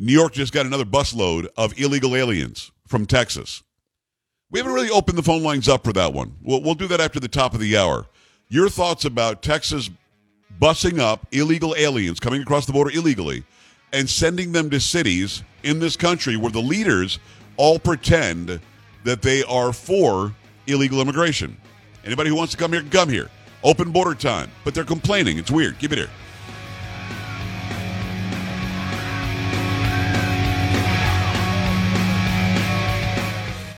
New 0.00 0.12
York 0.14 0.32
just 0.32 0.54
got 0.54 0.64
another 0.64 0.86
busload 0.86 1.46
of 1.58 1.78
illegal 1.78 2.16
aliens 2.16 2.72
from 2.88 3.04
Texas. 3.04 3.62
We 4.50 4.58
haven't 4.58 4.72
really 4.72 4.88
opened 4.88 5.18
the 5.18 5.22
phone 5.22 5.42
lines 5.42 5.68
up 5.68 5.84
for 5.84 5.92
that 5.92 6.14
one. 6.14 6.36
We'll, 6.42 6.62
we'll 6.62 6.74
do 6.74 6.88
that 6.88 7.00
after 7.00 7.20
the 7.20 7.28
top 7.28 7.52
of 7.52 7.60
the 7.60 7.76
hour. 7.76 8.06
Your 8.48 8.70
thoughts 8.70 9.04
about 9.04 9.42
Texas 9.42 9.90
bussing 10.58 10.98
up 10.98 11.26
illegal 11.32 11.74
aliens 11.76 12.18
coming 12.18 12.40
across 12.40 12.64
the 12.64 12.72
border 12.72 12.90
illegally 12.90 13.44
and 13.92 14.08
sending 14.08 14.52
them 14.52 14.70
to 14.70 14.80
cities 14.80 15.42
in 15.64 15.78
this 15.78 15.96
country 15.96 16.36
where 16.36 16.50
the 16.50 16.62
leaders 16.62 17.18
all 17.58 17.78
pretend 17.78 18.58
that 19.04 19.20
they 19.20 19.44
are 19.44 19.72
for 19.72 20.34
illegal 20.66 21.02
immigration. 21.02 21.56
Anybody 22.06 22.30
who 22.30 22.36
wants 22.36 22.52
to 22.52 22.58
come 22.58 22.72
here 22.72 22.80
can 22.80 22.90
come 22.90 23.10
here. 23.10 23.28
Open 23.62 23.92
border 23.92 24.14
time, 24.14 24.50
but 24.64 24.74
they're 24.74 24.84
complaining. 24.84 25.36
It's 25.36 25.50
weird. 25.50 25.78
Keep 25.78 25.92
it 25.92 25.98
here. 25.98 26.10